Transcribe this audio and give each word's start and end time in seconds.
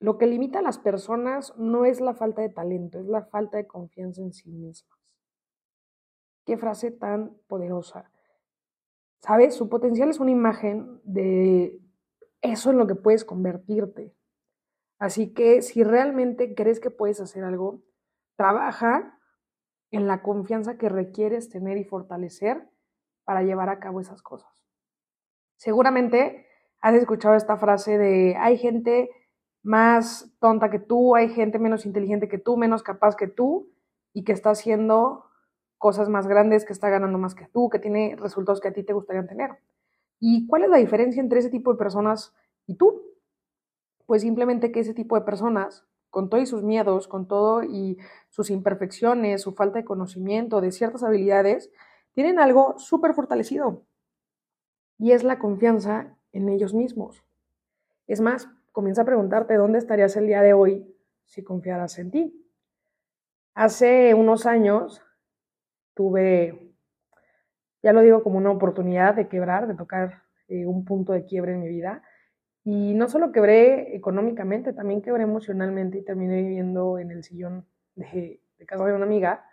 lo 0.00 0.16
que 0.16 0.26
limita 0.26 0.60
a 0.60 0.62
las 0.62 0.78
personas 0.78 1.54
no 1.58 1.84
es 1.84 2.00
la 2.00 2.14
falta 2.14 2.40
de 2.40 2.48
talento, 2.48 2.98
es 2.98 3.06
la 3.06 3.22
falta 3.22 3.58
de 3.58 3.66
confianza 3.66 4.22
en 4.22 4.32
sí 4.32 4.50
mismas. 4.50 4.98
Qué 6.46 6.56
frase 6.56 6.90
tan 6.90 7.36
poderosa. 7.46 8.10
¿Sabes? 9.20 9.54
Su 9.54 9.68
potencial 9.68 10.08
es 10.08 10.18
una 10.18 10.30
imagen 10.30 11.00
de 11.04 11.78
eso 12.40 12.70
en 12.70 12.78
lo 12.78 12.86
que 12.86 12.94
puedes 12.94 13.26
convertirte. 13.26 14.16
Así 14.98 15.34
que 15.34 15.60
si 15.60 15.84
realmente 15.84 16.54
crees 16.54 16.80
que 16.80 16.90
puedes 16.90 17.20
hacer 17.20 17.44
algo, 17.44 17.82
trabaja 18.36 19.18
en 19.90 20.06
la 20.06 20.22
confianza 20.22 20.78
que 20.78 20.88
requieres 20.88 21.50
tener 21.50 21.76
y 21.76 21.84
fortalecer 21.84 22.70
para 23.24 23.42
llevar 23.42 23.68
a 23.68 23.80
cabo 23.80 24.00
esas 24.00 24.22
cosas. 24.22 24.50
Seguramente 25.56 26.46
has 26.80 26.94
escuchado 26.94 27.34
esta 27.34 27.58
frase 27.58 27.98
de 27.98 28.34
hay 28.36 28.56
gente 28.56 29.10
más 29.62 30.30
tonta 30.38 30.70
que 30.70 30.78
tú, 30.78 31.14
hay 31.14 31.28
gente 31.28 31.58
menos 31.58 31.86
inteligente 31.86 32.28
que 32.28 32.38
tú, 32.38 32.56
menos 32.56 32.82
capaz 32.82 33.16
que 33.16 33.26
tú 33.26 33.68
y 34.12 34.24
que 34.24 34.32
está 34.32 34.50
haciendo 34.50 35.26
cosas 35.78 36.08
más 36.08 36.26
grandes, 36.26 36.64
que 36.64 36.72
está 36.72 36.88
ganando 36.90 37.18
más 37.18 37.34
que 37.34 37.46
tú, 37.46 37.70
que 37.70 37.78
tiene 37.78 38.16
resultados 38.18 38.60
que 38.60 38.68
a 38.68 38.72
ti 38.72 38.82
te 38.82 38.92
gustaría 38.92 39.26
tener. 39.26 39.58
¿Y 40.18 40.46
cuál 40.46 40.64
es 40.64 40.70
la 40.70 40.76
diferencia 40.76 41.20
entre 41.20 41.38
ese 41.38 41.50
tipo 41.50 41.72
de 41.72 41.78
personas 41.78 42.34
y 42.66 42.74
tú? 42.74 43.02
Pues 44.06 44.22
simplemente 44.22 44.72
que 44.72 44.80
ese 44.80 44.92
tipo 44.92 45.14
de 45.14 45.22
personas, 45.22 45.86
con 46.10 46.28
todos 46.28 46.48
sus 46.48 46.62
miedos, 46.62 47.08
con 47.08 47.26
todo 47.26 47.62
y 47.62 47.98
sus 48.28 48.50
imperfecciones, 48.50 49.42
su 49.42 49.52
falta 49.52 49.78
de 49.78 49.84
conocimiento, 49.84 50.60
de 50.60 50.72
ciertas 50.72 51.02
habilidades, 51.02 51.70
tienen 52.12 52.38
algo 52.38 52.74
súper 52.78 53.14
fortalecido 53.14 53.82
y 54.98 55.12
es 55.12 55.24
la 55.24 55.38
confianza 55.38 56.16
en 56.32 56.48
ellos 56.48 56.74
mismos. 56.74 57.24
Es 58.06 58.20
más, 58.20 58.50
comienza 58.72 59.02
a 59.02 59.06
preguntarte 59.06 59.54
dónde 59.54 59.78
estarías 59.78 60.16
el 60.16 60.26
día 60.26 60.42
de 60.42 60.52
hoy 60.52 60.86
si 61.24 61.42
confiaras 61.42 61.98
en 61.98 62.10
ti. 62.10 62.46
Hace 63.54 64.14
unos 64.14 64.46
años 64.46 65.02
tuve, 65.94 66.72
ya 67.82 67.92
lo 67.92 68.00
digo 68.00 68.22
como 68.22 68.38
una 68.38 68.50
oportunidad 68.50 69.14
de 69.14 69.28
quebrar, 69.28 69.66
de 69.66 69.74
tocar 69.74 70.22
eh, 70.48 70.66
un 70.66 70.84
punto 70.84 71.12
de 71.12 71.24
quiebre 71.24 71.52
en 71.52 71.60
mi 71.60 71.68
vida. 71.68 72.02
Y 72.64 72.94
no 72.94 73.08
solo 73.08 73.32
quebré 73.32 73.96
económicamente, 73.96 74.72
también 74.72 75.02
quebré 75.02 75.22
emocionalmente 75.22 75.98
y 75.98 76.04
terminé 76.04 76.42
viviendo 76.42 76.98
en 76.98 77.10
el 77.10 77.24
sillón 77.24 77.66
de, 77.94 78.40
de 78.58 78.66
casa 78.66 78.84
de 78.84 78.94
una 78.94 79.04
amiga. 79.06 79.44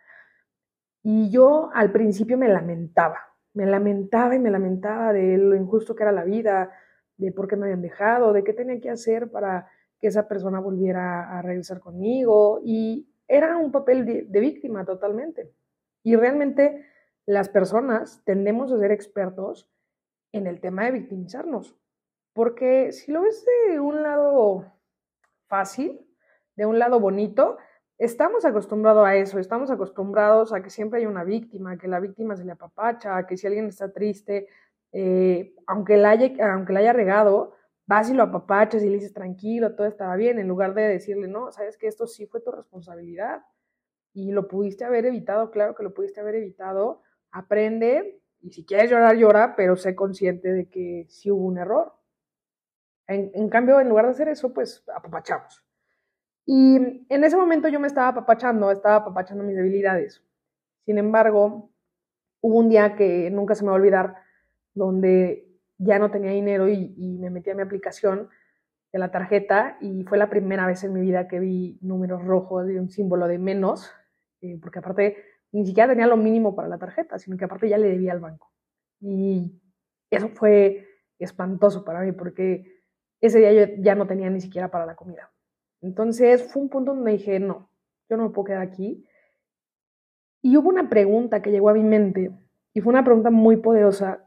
Y 1.03 1.29
yo 1.29 1.69
al 1.73 1.91
principio 1.91 2.37
me 2.37 2.49
lamentaba, 2.49 3.19
me 3.53 3.65
lamentaba 3.65 4.35
y 4.35 4.39
me 4.39 4.51
lamentaba 4.51 5.13
de 5.13 5.37
lo 5.37 5.55
injusto 5.55 5.95
que 5.95 6.03
era 6.03 6.11
la 6.11 6.23
vida, 6.23 6.71
de 7.17 7.31
por 7.31 7.47
qué 7.47 7.55
me 7.55 7.65
habían 7.65 7.81
dejado, 7.81 8.33
de 8.33 8.43
qué 8.43 8.53
tenía 8.53 8.79
que 8.79 8.89
hacer 8.89 9.29
para 9.29 9.67
que 9.99 10.07
esa 10.07 10.27
persona 10.27 10.59
volviera 10.59 11.37
a 11.37 11.41
regresar 11.41 11.79
conmigo. 11.79 12.61
Y 12.63 13.07
era 13.27 13.57
un 13.57 13.71
papel 13.71 14.05
de, 14.05 14.39
víctima 14.39 14.85
totalmente. 14.85 15.51
Y 16.03 16.15
realmente 16.15 16.85
las 17.25 17.49
personas 17.49 18.21
tendemos 18.23 18.71
a 18.71 18.79
ser 18.79 18.91
expertos 18.91 19.69
en 20.31 20.47
el 20.47 20.61
tema 20.61 20.85
de 20.85 20.91
victimizarnos. 20.91 21.75
Porque 22.33 22.91
si 22.91 23.11
lo 23.11 23.21
ves 23.21 23.45
de 23.67 23.79
un 23.79 24.03
lado 24.03 24.71
fácil, 25.47 26.07
de 26.55 26.65
un 26.65 26.77
lado 26.77 26.99
bonito, 26.99 27.57
estamos 27.97 28.45
acostumbrados 28.45 29.05
a 29.05 29.15
eso, 29.15 29.39
estamos 29.39 29.71
acostumbrados 29.71 30.53
a 30.53 30.61
que 30.61 30.69
siempre 30.69 30.99
hay 30.99 31.07
una 31.07 31.23
víctima, 31.23 31.77
que 31.77 31.87
la 31.87 31.99
víctima 31.99 32.35
se 32.35 32.45
le 32.45 32.51
apapacha, 32.51 33.25
que 33.25 33.37
si 33.37 33.47
alguien 33.47 33.65
está 33.65 33.91
triste, 33.91 34.47
eh, 34.91 35.55
aunque, 35.67 35.97
la 35.97 36.11
haya, 36.11 36.31
aunque 36.53 36.73
la 36.73 36.79
haya 36.79 36.93
regado, 36.93 37.53
vas 37.85 38.09
y 38.09 38.13
lo 38.13 38.23
apapachas 38.23 38.83
y 38.83 38.87
le 38.87 38.95
dices 38.95 39.13
tranquilo, 39.13 39.75
todo 39.75 39.87
estaba 39.87 40.15
bien, 40.15 40.39
en 40.39 40.47
lugar 40.47 40.73
de 40.73 40.83
decirle, 40.83 41.27
no, 41.27 41.51
sabes 41.51 41.77
que 41.77 41.87
esto 41.87 42.07
sí 42.07 42.27
fue 42.27 42.41
tu 42.41 42.51
responsabilidad 42.51 43.43
y 44.13 44.31
lo 44.31 44.47
pudiste 44.47 44.83
haber 44.83 45.05
evitado, 45.05 45.51
claro 45.51 45.75
que 45.75 45.83
lo 45.83 45.93
pudiste 45.93 46.19
haber 46.19 46.35
evitado, 46.35 47.01
aprende 47.31 48.21
y 48.41 48.51
si 48.51 48.65
quieres 48.65 48.89
llorar, 48.89 49.15
llora, 49.15 49.55
pero 49.55 49.75
sé 49.75 49.95
consciente 49.95 50.51
de 50.51 50.69
que 50.69 51.05
sí 51.09 51.31
hubo 51.31 51.45
un 51.45 51.57
error. 51.57 51.93
En, 53.07 53.31
en 53.33 53.49
cambio, 53.49 53.79
en 53.79 53.89
lugar 53.89 54.05
de 54.05 54.11
hacer 54.11 54.27
eso, 54.27 54.53
pues 54.53 54.83
apapachamos. 54.93 55.63
Y 56.45 57.05
en 57.09 57.23
ese 57.23 57.35
momento 57.35 57.67
yo 57.67 57.79
me 57.79 57.87
estaba 57.87 58.09
apapachando, 58.09 58.71
estaba 58.71 58.97
apapachando 58.97 59.43
mis 59.43 59.55
debilidades. 59.55 60.23
Sin 60.85 60.97
embargo, 60.97 61.69
hubo 62.41 62.57
un 62.57 62.69
día 62.69 62.95
que 62.95 63.29
nunca 63.29 63.53
se 63.53 63.63
me 63.63 63.69
va 63.69 63.75
a 63.75 63.79
olvidar, 63.79 64.15
donde 64.77 65.47
ya 65.77 65.99
no 65.99 66.11
tenía 66.11 66.31
dinero 66.31 66.69
y, 66.69 67.17
me 67.19 67.29
metí 67.29 67.49
a 67.49 67.55
mi 67.55 67.61
aplicación 67.61 68.29
de 68.91 68.99
la 68.99 69.11
tarjeta 69.11 69.77
y 69.81 70.03
fue 70.03 70.17
la 70.17 70.29
primera 70.29 70.65
vez 70.65 70.83
en 70.83 70.93
mi 70.93 71.01
vida 71.01 71.27
que 71.27 71.39
vi 71.39 71.77
números 71.81 72.23
rojos 72.23 72.69
y 72.69 72.77
un 72.77 72.89
símbolo 72.89 73.27
de 73.27 73.37
menos, 73.37 73.91
eh, 74.41 74.57
porque 74.61 74.79
aparte 74.79 75.17
ni 75.51 75.65
siquiera 75.65 75.89
tenía 75.89 76.07
lo 76.07 76.17
mínimo 76.17 76.55
para 76.55 76.67
la 76.67 76.77
tarjeta, 76.77 77.19
sino 77.19 77.37
que 77.37 77.45
aparte 77.45 77.69
ya 77.69 77.77
le 77.77 77.89
debía 77.89 78.13
al 78.13 78.19
banco. 78.19 78.51
Y 78.99 79.59
eso 80.09 80.29
fue 80.29 80.87
espantoso 81.19 81.83
para 81.83 82.01
mí 82.01 82.11
porque 82.11 82.83
ese 83.19 83.39
día 83.39 83.53
yo 83.53 83.73
ya 83.79 83.95
no 83.95 84.07
tenía 84.07 84.29
ni 84.29 84.41
siquiera 84.41 84.69
para 84.69 84.85
la 84.85 84.95
comida. 84.95 85.31
Entonces 85.81 86.51
fue 86.51 86.61
un 86.61 86.69
punto 86.69 86.93
donde 86.93 87.11
dije, 87.11 87.39
no, 87.39 87.69
yo 88.09 88.17
no 88.17 88.23
me 88.23 88.29
puedo 88.29 88.45
quedar 88.45 88.61
aquí. 88.61 89.05
Y 90.41 90.55
hubo 90.57 90.69
una 90.69 90.89
pregunta 90.89 91.41
que 91.41 91.51
llegó 91.51 91.69
a 91.69 91.73
mi 91.73 91.83
mente 91.83 92.31
y 92.73 92.81
fue 92.81 92.91
una 92.91 93.03
pregunta 93.03 93.31
muy 93.31 93.57
poderosa 93.57 94.26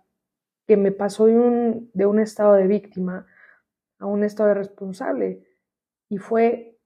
que 0.71 0.77
me 0.77 0.93
pasó 0.93 1.27
de 1.27 1.37
un, 1.37 1.91
de 1.95 2.07
un 2.07 2.21
estado 2.21 2.53
de 2.53 2.69
víctima 2.69 3.27
a 3.99 4.07
un 4.07 4.23
estado 4.23 4.51
de 4.51 4.55
responsable. 4.55 5.45
Y 6.09 6.19
fue 6.19 6.79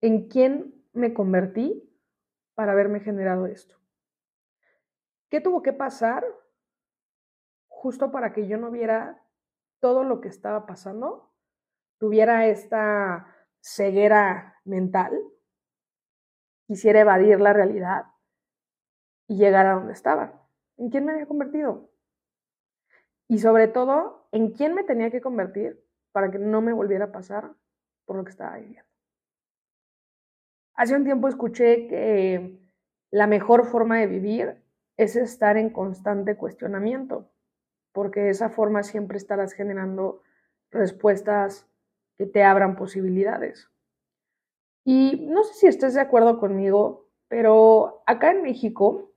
en 0.00 0.26
quién 0.26 0.84
me 0.92 1.14
convertí 1.14 1.88
para 2.56 2.72
haberme 2.72 2.98
generado 2.98 3.46
esto. 3.46 3.76
¿Qué 5.30 5.40
tuvo 5.40 5.62
que 5.62 5.72
pasar 5.72 6.24
justo 7.68 8.10
para 8.10 8.32
que 8.32 8.48
yo 8.48 8.58
no 8.58 8.72
viera 8.72 9.24
todo 9.78 10.02
lo 10.02 10.20
que 10.20 10.26
estaba 10.26 10.66
pasando? 10.66 11.32
Tuviera 11.98 12.48
esta 12.48 13.32
ceguera 13.60 14.56
mental, 14.64 15.16
quisiera 16.66 17.02
evadir 17.02 17.40
la 17.40 17.52
realidad 17.52 18.06
y 19.28 19.36
llegar 19.36 19.66
a 19.66 19.74
donde 19.74 19.92
estaba. 19.92 20.44
¿En 20.76 20.90
quién 20.90 21.04
me 21.04 21.12
había 21.12 21.26
convertido? 21.26 21.88
Y 23.28 23.38
sobre 23.38 23.68
todo, 23.68 24.28
en 24.32 24.52
quién 24.52 24.74
me 24.74 24.84
tenía 24.84 25.10
que 25.10 25.20
convertir 25.20 25.82
para 26.12 26.30
que 26.30 26.38
no 26.38 26.60
me 26.60 26.72
volviera 26.72 27.06
a 27.06 27.12
pasar 27.12 27.54
por 28.04 28.16
lo 28.16 28.24
que 28.24 28.30
estaba 28.30 28.56
viviendo. 28.56 28.88
Hace 30.74 30.94
un 30.94 31.04
tiempo 31.04 31.28
escuché 31.28 31.88
que 31.88 32.58
la 33.10 33.26
mejor 33.26 33.66
forma 33.66 33.98
de 33.98 34.06
vivir 34.06 34.62
es 34.96 35.16
estar 35.16 35.56
en 35.56 35.70
constante 35.70 36.36
cuestionamiento, 36.36 37.30
porque 37.92 38.20
de 38.20 38.30
esa 38.30 38.50
forma 38.50 38.82
siempre 38.82 39.16
estarás 39.16 39.52
generando 39.52 40.22
respuestas 40.70 41.66
que 42.16 42.26
te 42.26 42.44
abran 42.44 42.76
posibilidades. 42.76 43.70
Y 44.84 45.26
no 45.28 45.44
sé 45.44 45.54
si 45.54 45.66
estés 45.66 45.94
de 45.94 46.00
acuerdo 46.00 46.38
conmigo, 46.38 47.08
pero 47.28 48.02
acá 48.06 48.30
en 48.30 48.42
México, 48.42 49.12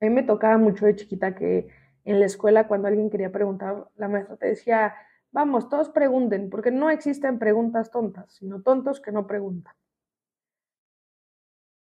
a 0.00 0.04
mí 0.04 0.10
me 0.10 0.22
tocaba 0.22 0.58
mucho 0.58 0.86
de 0.86 0.94
chiquita 0.96 1.34
que 1.34 1.68
en 2.04 2.20
la 2.20 2.26
escuela 2.26 2.68
cuando 2.68 2.88
alguien 2.88 3.10
quería 3.10 3.30
preguntar, 3.30 3.88
la 3.96 4.08
maestra 4.08 4.36
te 4.36 4.46
decía, 4.46 4.94
vamos, 5.30 5.68
todos 5.68 5.88
pregunten, 5.88 6.50
porque 6.50 6.70
no 6.70 6.90
existen 6.90 7.38
preguntas 7.38 7.90
tontas, 7.90 8.32
sino 8.34 8.62
tontos 8.62 9.00
que 9.00 9.12
no 9.12 9.26
preguntan. 9.26 9.74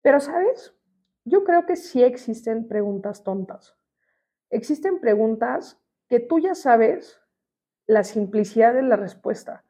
Pero, 0.03 0.21
¿sabes? 0.21 0.75
Yo 1.25 1.45
creo 1.45 1.67
que 1.67 1.77
sí 1.77 2.03
existen 2.03 2.67
preguntas 2.67 3.23
tontas. 3.23 3.77
Existen 4.51 5.01
preguntas 5.01 5.81
que 6.09 6.21
tú 6.21 6.41
ya 6.41 6.55
sabes 6.55 7.21
la 7.87 8.05
simplicidad 8.05 8.75
de 8.75 8.83
la 8.83 8.97
respuesta, 8.97 9.65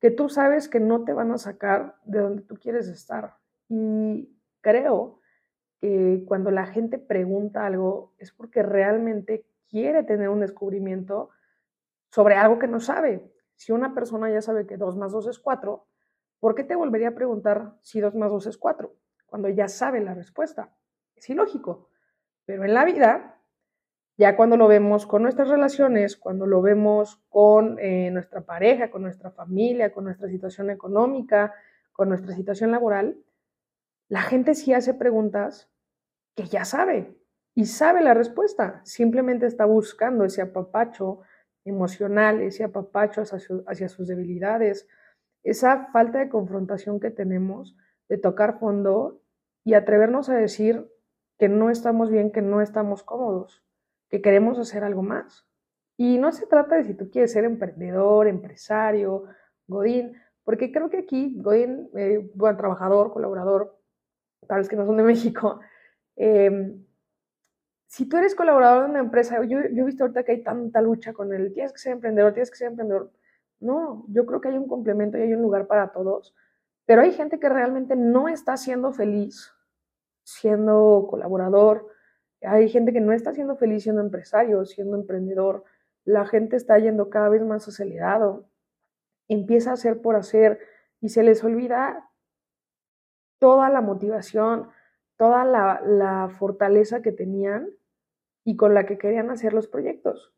que 0.00 0.10
tú 0.10 0.28
sabes 0.28 0.68
que 0.68 0.80
no 0.80 1.04
te 1.04 1.12
van 1.12 1.32
a 1.32 1.38
sacar 1.38 1.96
de 2.04 2.20
donde 2.20 2.42
tú 2.42 2.56
quieres 2.56 2.88
estar. 2.88 3.36
Y 3.68 4.30
creo 4.60 5.20
que 5.80 6.24
cuando 6.26 6.50
la 6.50 6.66
gente 6.66 6.98
pregunta 6.98 7.66
algo 7.66 8.14
es 8.18 8.32
porque 8.32 8.62
realmente 8.62 9.46
quiere 9.68 10.02
tener 10.02 10.28
un 10.28 10.40
descubrimiento 10.40 11.30
sobre 12.10 12.36
algo 12.36 12.58
que 12.58 12.68
no 12.68 12.80
sabe. 12.80 13.32
Si 13.54 13.72
una 13.72 13.94
persona 13.94 14.30
ya 14.30 14.42
sabe 14.42 14.66
que 14.66 14.76
2 14.76 14.96
más 14.96 15.12
2 15.12 15.28
es 15.28 15.38
4, 15.38 15.86
¿por 16.40 16.54
qué 16.54 16.64
te 16.64 16.76
volvería 16.76 17.08
a 17.08 17.14
preguntar 17.14 17.74
si 17.82 18.00
2 18.00 18.14
más 18.14 18.30
2 18.30 18.46
es 18.46 18.58
4 18.58 18.94
cuando 19.26 19.48
ya 19.48 19.68
sabe 19.68 20.00
la 20.00 20.14
respuesta? 20.14 20.74
Es 21.14 21.28
ilógico. 21.30 21.88
Pero 22.44 22.64
en 22.64 22.74
la 22.74 22.84
vida, 22.84 23.40
ya 24.16 24.36
cuando 24.36 24.56
lo 24.56 24.68
vemos 24.68 25.06
con 25.06 25.22
nuestras 25.22 25.48
relaciones, 25.48 26.16
cuando 26.16 26.46
lo 26.46 26.62
vemos 26.62 27.22
con 27.28 27.78
eh, 27.78 28.10
nuestra 28.10 28.42
pareja, 28.42 28.90
con 28.90 29.02
nuestra 29.02 29.30
familia, 29.30 29.92
con 29.92 30.04
nuestra 30.04 30.28
situación 30.28 30.70
económica, 30.70 31.54
con 31.92 32.08
nuestra 32.08 32.34
situación 32.34 32.70
laboral, 32.70 33.18
la 34.08 34.22
gente 34.22 34.54
sí 34.54 34.72
hace 34.72 34.94
preguntas 34.94 35.68
que 36.34 36.44
ya 36.44 36.64
sabe, 36.64 37.16
y 37.56 37.64
sabe 37.64 38.02
la 38.02 38.12
respuesta, 38.12 38.82
simplemente 38.84 39.46
está 39.46 39.64
buscando 39.64 40.24
ese 40.26 40.42
apapacho 40.42 41.22
emocional, 41.64 42.42
ese 42.42 42.64
apapacho 42.64 43.22
hacia, 43.22 43.88
sus 43.88 44.06
debilidades, 44.06 44.86
esa 45.42 45.86
falta 45.86 46.18
de 46.18 46.28
confrontación 46.28 47.00
que 47.00 47.10
tenemos, 47.10 47.74
de 48.10 48.18
tocar 48.18 48.58
fondo 48.58 49.22
y 49.64 49.72
atrevernos 49.72 50.28
a 50.28 50.34
decir 50.34 50.86
que 51.38 51.48
no 51.48 51.70
estamos 51.70 52.10
bien, 52.10 52.30
que 52.30 52.42
no 52.42 52.60
estamos 52.60 53.02
cómodos, 53.02 53.64
que 54.10 54.20
queremos 54.20 54.58
hacer 54.58 54.84
algo 54.84 55.02
más. 55.02 55.48
Y 55.96 56.18
no 56.18 56.32
se 56.32 56.46
trata 56.46 56.76
de 56.76 56.84
si 56.84 56.92
tú 56.92 57.08
quieres 57.10 57.32
ser 57.32 57.44
emprendedor, 57.44 58.28
empresario, 58.28 59.24
Godín, 59.66 60.12
porque 60.44 60.70
creo 60.70 60.90
que 60.90 60.98
aquí 60.98 61.34
Godín, 61.38 61.88
eh, 61.96 62.30
buen 62.34 62.58
trabajador, 62.58 63.14
colaborador, 63.14 63.80
para 64.46 64.58
los 64.58 64.68
que 64.68 64.76
no 64.76 64.84
son 64.84 64.98
de 64.98 65.02
México, 65.14 65.60
em, 66.16 66.85
si 67.86 68.06
tú 68.06 68.16
eres 68.16 68.34
colaborador 68.34 68.84
de 68.84 68.90
una 68.90 69.00
empresa, 69.00 69.42
yo, 69.44 69.60
he 69.60 69.84
visto 69.84 70.04
ahorita 70.04 70.24
que 70.24 70.32
hay 70.32 70.42
tanta 70.42 70.80
lucha 70.80 71.12
con 71.12 71.32
el 71.32 71.52
tienes 71.52 71.72
que 71.72 71.78
ser 71.78 71.92
emprendedor, 71.92 72.32
tienes 72.32 72.50
que 72.50 72.56
ser 72.56 72.68
emprendedor. 72.68 73.12
No, 73.60 74.04
yo 74.08 74.26
creo 74.26 74.40
que 74.40 74.48
hay 74.48 74.58
un 74.58 74.68
complemento 74.68 75.18
y 75.18 75.22
hay 75.22 75.34
un 75.34 75.42
lugar 75.42 75.66
para 75.66 75.92
todos, 75.92 76.34
pero 76.84 77.02
hay 77.02 77.12
gente 77.12 77.38
que 77.38 77.48
realmente 77.48 77.96
no 77.96 78.28
está 78.28 78.56
siendo 78.56 78.92
feliz 78.92 79.52
siendo 80.26 81.06
colaborador, 81.08 81.86
hay 82.42 82.68
gente 82.68 82.92
que 82.92 83.00
no 83.00 83.12
está 83.12 83.32
siendo 83.32 83.56
feliz 83.56 83.84
siendo 83.84 84.02
empresario, 84.02 84.64
siendo 84.66 84.96
emprendedor, 84.96 85.62
la 86.04 86.26
gente 86.26 86.56
está 86.56 86.78
yendo 86.78 87.10
cada 87.10 87.28
vez 87.28 87.42
más 87.42 87.68
acelerado, 87.68 88.48
empieza 89.28 89.70
a 89.70 89.74
hacer 89.74 90.02
por 90.02 90.16
hacer 90.16 90.58
y 91.00 91.10
se 91.10 91.22
les 91.22 91.44
olvida 91.44 92.10
toda 93.38 93.70
la 93.70 93.80
motivación, 93.80 94.68
toda 95.16 95.44
la, 95.44 96.28
fortaleza 96.38 97.02
que 97.02 97.12
tenían 97.12 97.70
y 98.44 98.56
con 98.56 98.74
la 98.74 98.86
que 98.86 98.98
querían 98.98 99.30
hacer 99.30 99.52
los 99.52 99.68
proyectos. 99.68 100.34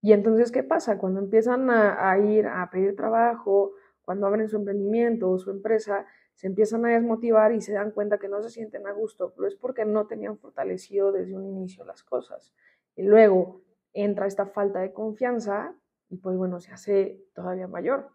Y 0.00 0.12
entonces, 0.12 0.52
¿qué 0.52 0.62
pasa? 0.62 0.98
Cuando 0.98 1.20
empiezan 1.20 1.70
a, 1.70 2.10
a, 2.10 2.18
ir 2.18 2.46
a 2.46 2.68
pedir 2.70 2.96
trabajo, 2.96 3.72
cuando 4.02 4.26
abren 4.26 4.48
su 4.48 4.56
emprendimiento 4.56 5.30
o 5.30 5.38
su 5.38 5.50
empresa, 5.50 6.06
se 6.34 6.46
empiezan 6.46 6.84
a 6.86 6.90
desmotivar 6.90 7.52
y 7.52 7.60
se 7.60 7.72
dan 7.72 7.92
cuenta 7.92 8.18
que 8.18 8.28
no 8.28 8.42
se 8.42 8.50
sienten 8.50 8.86
a 8.86 8.92
gusto, 8.92 9.32
pero 9.34 9.46
es 9.46 9.54
porque 9.54 9.84
no 9.84 10.06
tenían 10.06 10.38
fortalecido 10.38 11.12
desde 11.12 11.36
un 11.36 11.46
inicio 11.46 11.84
las 11.84 12.02
cosas. 12.02 12.52
Y 12.96 13.02
luego 13.02 13.62
entra 13.92 14.26
esta 14.26 14.46
falta 14.46 14.80
de 14.80 14.92
confianza 14.92 15.74
y 16.08 16.16
pues 16.16 16.36
bueno, 16.36 16.60
se 16.60 16.72
hace 16.72 17.24
todavía 17.34 17.68
mayor. 17.68 18.10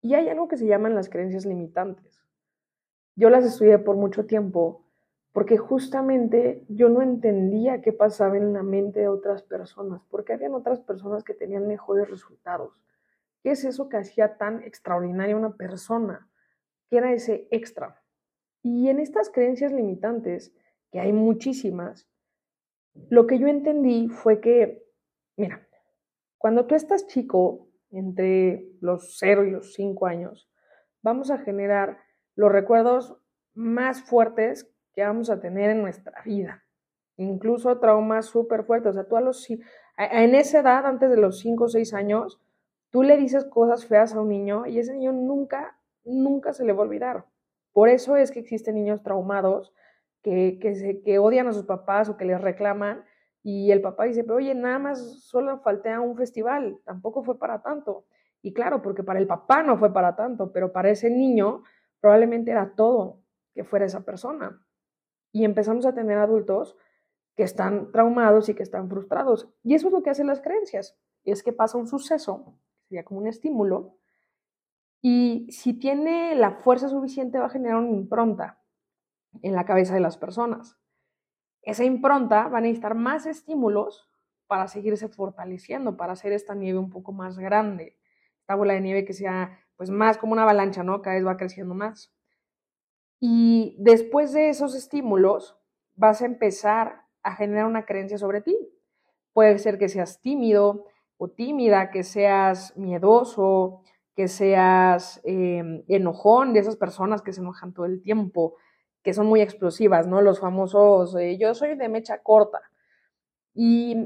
Y 0.00 0.14
hay 0.14 0.28
algo 0.28 0.48
que 0.48 0.56
se 0.56 0.66
llaman 0.66 0.94
las 0.94 1.08
creencias 1.08 1.44
limitantes. 1.44 2.27
Yo 3.18 3.30
las 3.30 3.44
estudié 3.44 3.78
por 3.78 3.96
mucho 3.96 4.26
tiempo 4.26 4.84
porque 5.32 5.56
justamente 5.56 6.64
yo 6.68 6.88
no 6.88 7.02
entendía 7.02 7.82
qué 7.82 7.92
pasaba 7.92 8.36
en 8.36 8.52
la 8.52 8.62
mente 8.62 9.00
de 9.00 9.08
otras 9.08 9.42
personas, 9.42 10.02
porque 10.08 10.34
habían 10.34 10.54
otras 10.54 10.78
personas 10.78 11.24
que 11.24 11.34
tenían 11.34 11.66
mejores 11.66 12.08
resultados. 12.08 12.80
¿Qué 13.42 13.50
es 13.50 13.64
eso 13.64 13.88
que 13.88 13.96
hacía 13.96 14.36
tan 14.36 14.62
extraordinaria 14.62 15.34
una 15.34 15.56
persona? 15.56 16.30
¿Qué 16.88 16.98
era 16.98 17.12
ese 17.12 17.48
extra? 17.50 18.00
Y 18.62 18.88
en 18.88 19.00
estas 19.00 19.30
creencias 19.30 19.72
limitantes, 19.72 20.54
que 20.92 21.00
hay 21.00 21.12
muchísimas, 21.12 22.08
lo 23.10 23.26
que 23.26 23.40
yo 23.40 23.48
entendí 23.48 24.08
fue 24.08 24.40
que, 24.40 24.86
mira, 25.36 25.66
cuando 26.36 26.66
tú 26.66 26.76
estás 26.76 27.08
chico, 27.08 27.66
entre 27.90 28.70
los 28.80 29.16
0 29.18 29.44
y 29.44 29.50
los 29.50 29.74
5 29.74 30.06
años, 30.06 30.48
vamos 31.02 31.32
a 31.32 31.38
generar 31.38 31.98
los 32.38 32.52
recuerdos 32.52 33.16
más 33.54 34.00
fuertes 34.00 34.72
que 34.92 35.02
vamos 35.02 35.28
a 35.28 35.40
tener 35.40 35.70
en 35.70 35.82
nuestra 35.82 36.22
vida. 36.24 36.62
Incluso 37.16 37.80
traumas 37.80 38.26
súper 38.26 38.62
fuertes. 38.62 38.90
O 38.90 38.92
sea, 38.92 39.08
tú 39.08 39.16
a 39.16 39.20
los, 39.20 39.44
en 39.50 40.34
esa 40.36 40.60
edad, 40.60 40.86
antes 40.86 41.10
de 41.10 41.16
los 41.16 41.40
5 41.40 41.64
o 41.64 41.68
6 41.68 41.94
años, 41.94 42.40
tú 42.90 43.02
le 43.02 43.16
dices 43.16 43.44
cosas 43.44 43.86
feas 43.86 44.14
a 44.14 44.20
un 44.20 44.28
niño 44.28 44.66
y 44.66 44.78
ese 44.78 44.94
niño 44.94 45.10
nunca, 45.10 45.80
nunca 46.04 46.52
se 46.52 46.64
le 46.64 46.72
va 46.72 46.78
a 46.78 46.86
olvidar. 46.86 47.24
Por 47.72 47.88
eso 47.88 48.14
es 48.16 48.30
que 48.30 48.38
existen 48.38 48.76
niños 48.76 49.02
traumados 49.02 49.74
que, 50.22 50.60
que, 51.04 51.18
odian 51.18 51.48
a 51.48 51.52
sus 51.52 51.64
papás 51.64 52.08
o 52.08 52.16
que 52.16 52.24
les 52.24 52.40
reclaman 52.40 53.04
y 53.42 53.72
el 53.72 53.80
papá 53.80 54.04
dice, 54.04 54.22
pero 54.22 54.36
oye, 54.36 54.54
nada 54.54 54.78
más 54.78 55.24
solo 55.24 55.58
falté 55.58 55.90
a 55.90 56.00
un 56.00 56.16
festival, 56.16 56.78
tampoco 56.84 57.24
fue 57.24 57.36
para 57.36 57.62
tanto. 57.62 58.04
Y 58.42 58.52
claro, 58.52 58.80
porque 58.80 59.02
para 59.02 59.18
el 59.18 59.26
papá 59.26 59.64
no 59.64 59.76
fue 59.76 59.92
para 59.92 60.14
tanto, 60.14 60.52
pero 60.52 60.70
para 60.70 60.90
ese 60.90 61.10
niño 61.10 61.64
probablemente 62.00 62.50
era 62.50 62.74
todo 62.74 63.22
que 63.54 63.64
fuera 63.64 63.86
esa 63.86 64.04
persona. 64.04 64.64
Y 65.32 65.44
empezamos 65.44 65.86
a 65.86 65.94
tener 65.94 66.18
adultos 66.18 66.76
que 67.36 67.42
están 67.42 67.92
traumados 67.92 68.48
y 68.48 68.54
que 68.54 68.62
están 68.62 68.88
frustrados. 68.88 69.48
Y 69.62 69.74
eso 69.74 69.88
es 69.88 69.92
lo 69.92 70.02
que 70.02 70.10
hacen 70.10 70.26
las 70.26 70.40
creencias. 70.40 70.96
Es 71.24 71.42
que 71.42 71.52
pasa 71.52 71.78
un 71.78 71.86
suceso, 71.86 72.58
sería 72.88 73.04
como 73.04 73.20
un 73.20 73.26
estímulo, 73.26 73.96
y 75.00 75.46
si 75.50 75.74
tiene 75.74 76.34
la 76.34 76.52
fuerza 76.52 76.88
suficiente 76.88 77.38
va 77.38 77.46
a 77.46 77.50
generar 77.50 77.76
una 77.76 77.90
impronta 77.90 78.60
en 79.42 79.54
la 79.54 79.64
cabeza 79.64 79.94
de 79.94 80.00
las 80.00 80.16
personas 80.16 80.78
esa 81.68 81.84
impronta 81.84 82.48
va 82.48 82.58
a 82.58 82.60
necesitar 82.62 82.94
más 82.94 83.26
estímulos 83.26 84.10
para 84.46 84.68
seguirse 84.68 85.08
fortaleciendo, 85.08 85.98
para 85.98 86.14
hacer 86.14 86.32
esta 86.32 86.54
nieve 86.54 86.78
un 86.78 86.88
poco 86.88 87.12
más 87.12 87.38
grande, 87.38 87.98
esta 88.40 88.54
bola 88.54 88.72
de 88.72 88.80
nieve 88.80 89.04
que 89.04 89.12
sea 89.12 89.60
pues 89.78 89.90
más 89.90 90.18
como 90.18 90.32
una 90.32 90.42
avalancha, 90.42 90.82
¿no? 90.82 91.00
Cada 91.00 91.16
vez 91.16 91.26
va 91.26 91.36
creciendo 91.36 91.72
más. 91.72 92.12
Y 93.20 93.76
después 93.78 94.32
de 94.32 94.50
esos 94.50 94.74
estímulos 94.74 95.56
vas 95.94 96.20
a 96.20 96.26
empezar 96.26 97.02
a 97.22 97.34
generar 97.36 97.64
una 97.64 97.86
creencia 97.86 98.18
sobre 98.18 98.40
ti. 98.40 98.56
Puede 99.32 99.58
ser 99.58 99.78
que 99.78 99.88
seas 99.88 100.20
tímido 100.20 100.84
o 101.16 101.28
tímida, 101.28 101.90
que 101.90 102.02
seas 102.02 102.76
miedoso, 102.76 103.82
que 104.16 104.26
seas 104.26 105.20
eh, 105.24 105.84
enojón 105.86 106.52
de 106.52 106.60
esas 106.60 106.76
personas 106.76 107.22
que 107.22 107.32
se 107.32 107.40
enojan 107.40 107.72
todo 107.72 107.86
el 107.86 108.02
tiempo, 108.02 108.56
que 109.04 109.14
son 109.14 109.26
muy 109.26 109.40
explosivas, 109.40 110.08
¿no? 110.08 110.22
Los 110.22 110.40
famosos, 110.40 111.14
eh, 111.16 111.38
yo 111.38 111.54
soy 111.54 111.76
de 111.76 111.88
mecha 111.88 112.20
corta. 112.20 112.60
Y, 113.54 113.96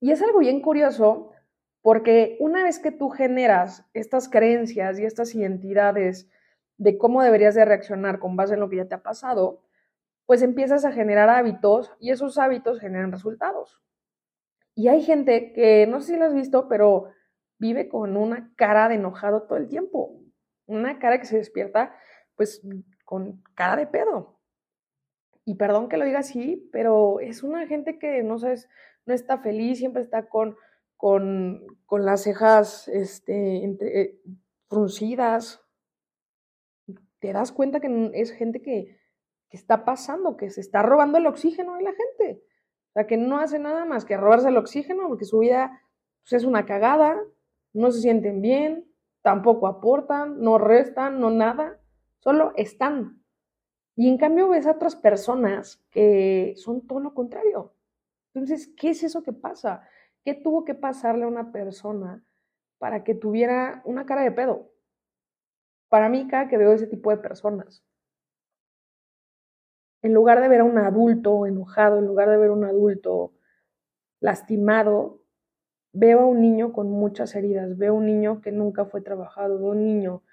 y 0.00 0.12
es 0.12 0.22
algo 0.22 0.38
bien 0.38 0.60
curioso 0.60 1.33
porque 1.84 2.38
una 2.40 2.62
vez 2.62 2.78
que 2.78 2.92
tú 2.92 3.10
generas 3.10 3.84
estas 3.92 4.30
creencias 4.30 4.98
y 4.98 5.04
estas 5.04 5.34
identidades 5.34 6.30
de 6.78 6.96
cómo 6.96 7.22
deberías 7.22 7.54
de 7.54 7.66
reaccionar 7.66 8.20
con 8.20 8.36
base 8.36 8.54
en 8.54 8.60
lo 8.60 8.70
que 8.70 8.76
ya 8.76 8.88
te 8.88 8.94
ha 8.94 9.02
pasado, 9.02 9.60
pues 10.24 10.40
empiezas 10.40 10.86
a 10.86 10.92
generar 10.92 11.28
hábitos 11.28 11.92
y 12.00 12.10
esos 12.10 12.38
hábitos 12.38 12.80
generan 12.80 13.12
resultados. 13.12 13.82
Y 14.74 14.88
hay 14.88 15.02
gente 15.02 15.52
que, 15.52 15.86
no 15.86 16.00
sé 16.00 16.14
si 16.14 16.18
lo 16.18 16.24
has 16.24 16.32
visto, 16.32 16.68
pero 16.70 17.10
vive 17.58 17.86
con 17.90 18.16
una 18.16 18.50
cara 18.56 18.88
de 18.88 18.94
enojado 18.94 19.42
todo 19.42 19.58
el 19.58 19.68
tiempo. 19.68 20.22
Una 20.64 20.98
cara 20.98 21.18
que 21.18 21.26
se 21.26 21.36
despierta, 21.36 21.94
pues 22.34 22.62
con 23.04 23.42
cara 23.54 23.76
de 23.76 23.88
pedo. 23.88 24.40
Y 25.44 25.56
perdón 25.56 25.90
que 25.90 25.98
lo 25.98 26.06
diga 26.06 26.20
así, 26.20 26.66
pero 26.72 27.20
es 27.20 27.42
una 27.42 27.66
gente 27.66 27.98
que 27.98 28.22
no 28.22 28.38
sabes, 28.38 28.70
no 29.04 29.12
está 29.12 29.36
feliz, 29.36 29.80
siempre 29.80 30.00
está 30.00 30.30
con, 30.30 30.56
con, 30.96 31.66
con 31.86 32.04
las 32.04 32.22
cejas 32.22 32.88
este, 32.88 33.64
eh, 33.64 34.20
fruncidas. 34.68 35.60
Te 37.18 37.32
das 37.32 37.52
cuenta 37.52 37.80
que 37.80 38.10
es 38.14 38.32
gente 38.32 38.60
que, 38.62 38.98
que 39.48 39.56
está 39.56 39.84
pasando, 39.84 40.36
que 40.36 40.50
se 40.50 40.60
está 40.60 40.82
robando 40.82 41.18
el 41.18 41.26
oxígeno 41.26 41.76
de 41.76 41.82
la 41.82 41.92
gente. 41.92 42.42
O 42.90 42.92
sea, 42.92 43.06
que 43.06 43.16
no 43.16 43.38
hace 43.38 43.58
nada 43.58 43.84
más 43.84 44.04
que 44.04 44.16
robarse 44.16 44.48
el 44.48 44.56
oxígeno, 44.56 45.08
porque 45.08 45.24
su 45.24 45.38
vida 45.38 45.80
pues, 46.22 46.34
es 46.34 46.44
una 46.44 46.66
cagada, 46.66 47.20
no 47.72 47.90
se 47.90 48.00
sienten 48.00 48.40
bien, 48.40 48.86
tampoco 49.22 49.66
aportan, 49.66 50.40
no 50.40 50.58
restan, 50.58 51.18
no 51.20 51.30
nada 51.30 51.80
solo 52.24 52.52
están. 52.56 53.22
Y 53.96 54.08
en 54.08 54.16
cambio 54.16 54.48
ves 54.48 54.66
a 54.66 54.72
otras 54.72 54.96
personas 54.96 55.84
que 55.90 56.54
son 56.56 56.86
todo 56.86 57.00
lo 57.00 57.14
contrario. 57.14 57.74
Entonces, 58.32 58.72
¿qué 58.76 58.90
es 58.90 59.04
eso 59.04 59.22
que 59.22 59.32
pasa? 59.32 59.86
¿Qué 60.24 60.34
tuvo 60.34 60.64
que 60.64 60.74
pasarle 60.74 61.24
a 61.24 61.28
una 61.28 61.52
persona 61.52 62.24
para 62.78 63.04
que 63.04 63.14
tuviera 63.14 63.82
una 63.84 64.06
cara 64.06 64.22
de 64.22 64.32
pedo? 64.32 64.70
Para 65.88 66.10
mí, 66.10 66.28
cada 66.28 66.46
que 66.48 66.58
veo 66.58 66.74
ese 66.74 66.86
tipo 66.86 67.10
de 67.10 67.16
personas, 67.16 67.82
en 70.02 70.12
lugar 70.14 70.40
de 70.40 70.48
ver 70.48 70.60
a 70.60 70.64
un 70.64 70.78
adulto 70.78 71.46
enojado, 71.46 71.98
en 71.98 72.06
lugar 72.06 72.28
de 72.30 72.36
ver 72.36 72.50
a 72.50 72.52
un 72.52 72.64
adulto 72.64 73.32
lastimado, 74.20 75.22
veo 75.92 76.20
a 76.20 76.26
un 76.26 76.42
niño 76.42 76.72
con 76.72 76.90
muchas 76.90 77.34
heridas, 77.36 77.78
veo 77.78 77.94
a 77.94 77.98
un 77.98 78.06
niño 78.06 78.42
que 78.42 78.52
nunca 78.52 78.86
fue 78.86 79.02
trabajado, 79.02 79.58
veo 79.58 79.68
a 79.68 79.72
un 79.72 79.84
niño 79.86 80.24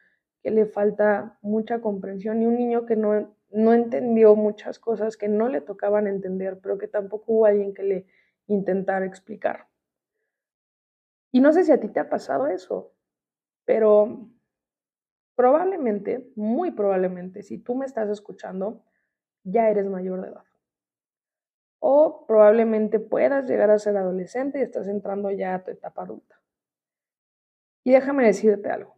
que 0.44 0.52
le 0.52 0.68
falta 0.68 1.40
mucha 1.42 1.82
comprensión 1.82 2.44
y 2.44 2.48
un 2.48 2.58
niño 2.58 2.86
que 2.86 2.98
no, 2.98 3.36
no 3.52 3.74
entendió 3.74 4.36
muchas 4.36 4.80
cosas 4.80 5.18
que 5.18 5.30
no 5.30 5.50
le 5.50 5.62
tocaban 5.62 6.08
entender, 6.08 6.60
pero 6.62 6.78
que 6.78 6.90
tampoco 6.90 7.34
hubo 7.34 7.48
alguien 7.48 7.74
que 7.74 7.84
le 7.84 8.08
intentara 8.48 9.06
explicar. 9.08 9.71
Y 11.32 11.40
no 11.40 11.54
sé 11.54 11.64
si 11.64 11.72
a 11.72 11.80
ti 11.80 11.88
te 11.88 12.00
ha 12.00 12.10
pasado 12.10 12.48
eso, 12.48 12.94
pero 13.66 14.30
probablemente, 15.36 16.32
muy 16.36 16.72
probablemente, 16.72 17.44
si 17.44 17.58
tú 17.58 17.76
me 17.76 17.86
estás 17.86 18.10
escuchando, 18.10 18.84
ya 19.44 19.70
eres 19.70 19.88
mayor 19.88 20.22
de 20.22 20.30
edad. 20.30 20.46
O 21.82 22.26
probablemente 22.28 23.00
puedas 23.00 23.46
llegar 23.48 23.70
a 23.72 23.78
ser 23.78 23.98
adolescente 23.98 24.60
y 24.60 24.62
estás 24.62 24.88
entrando 24.88 25.32
ya 25.32 25.56
a 25.56 25.64
tu 25.64 25.72
etapa 25.72 26.04
adulta. 26.04 26.42
Y 27.84 27.92
déjame 27.92 28.26
decirte 28.26 28.70
algo 28.70 28.96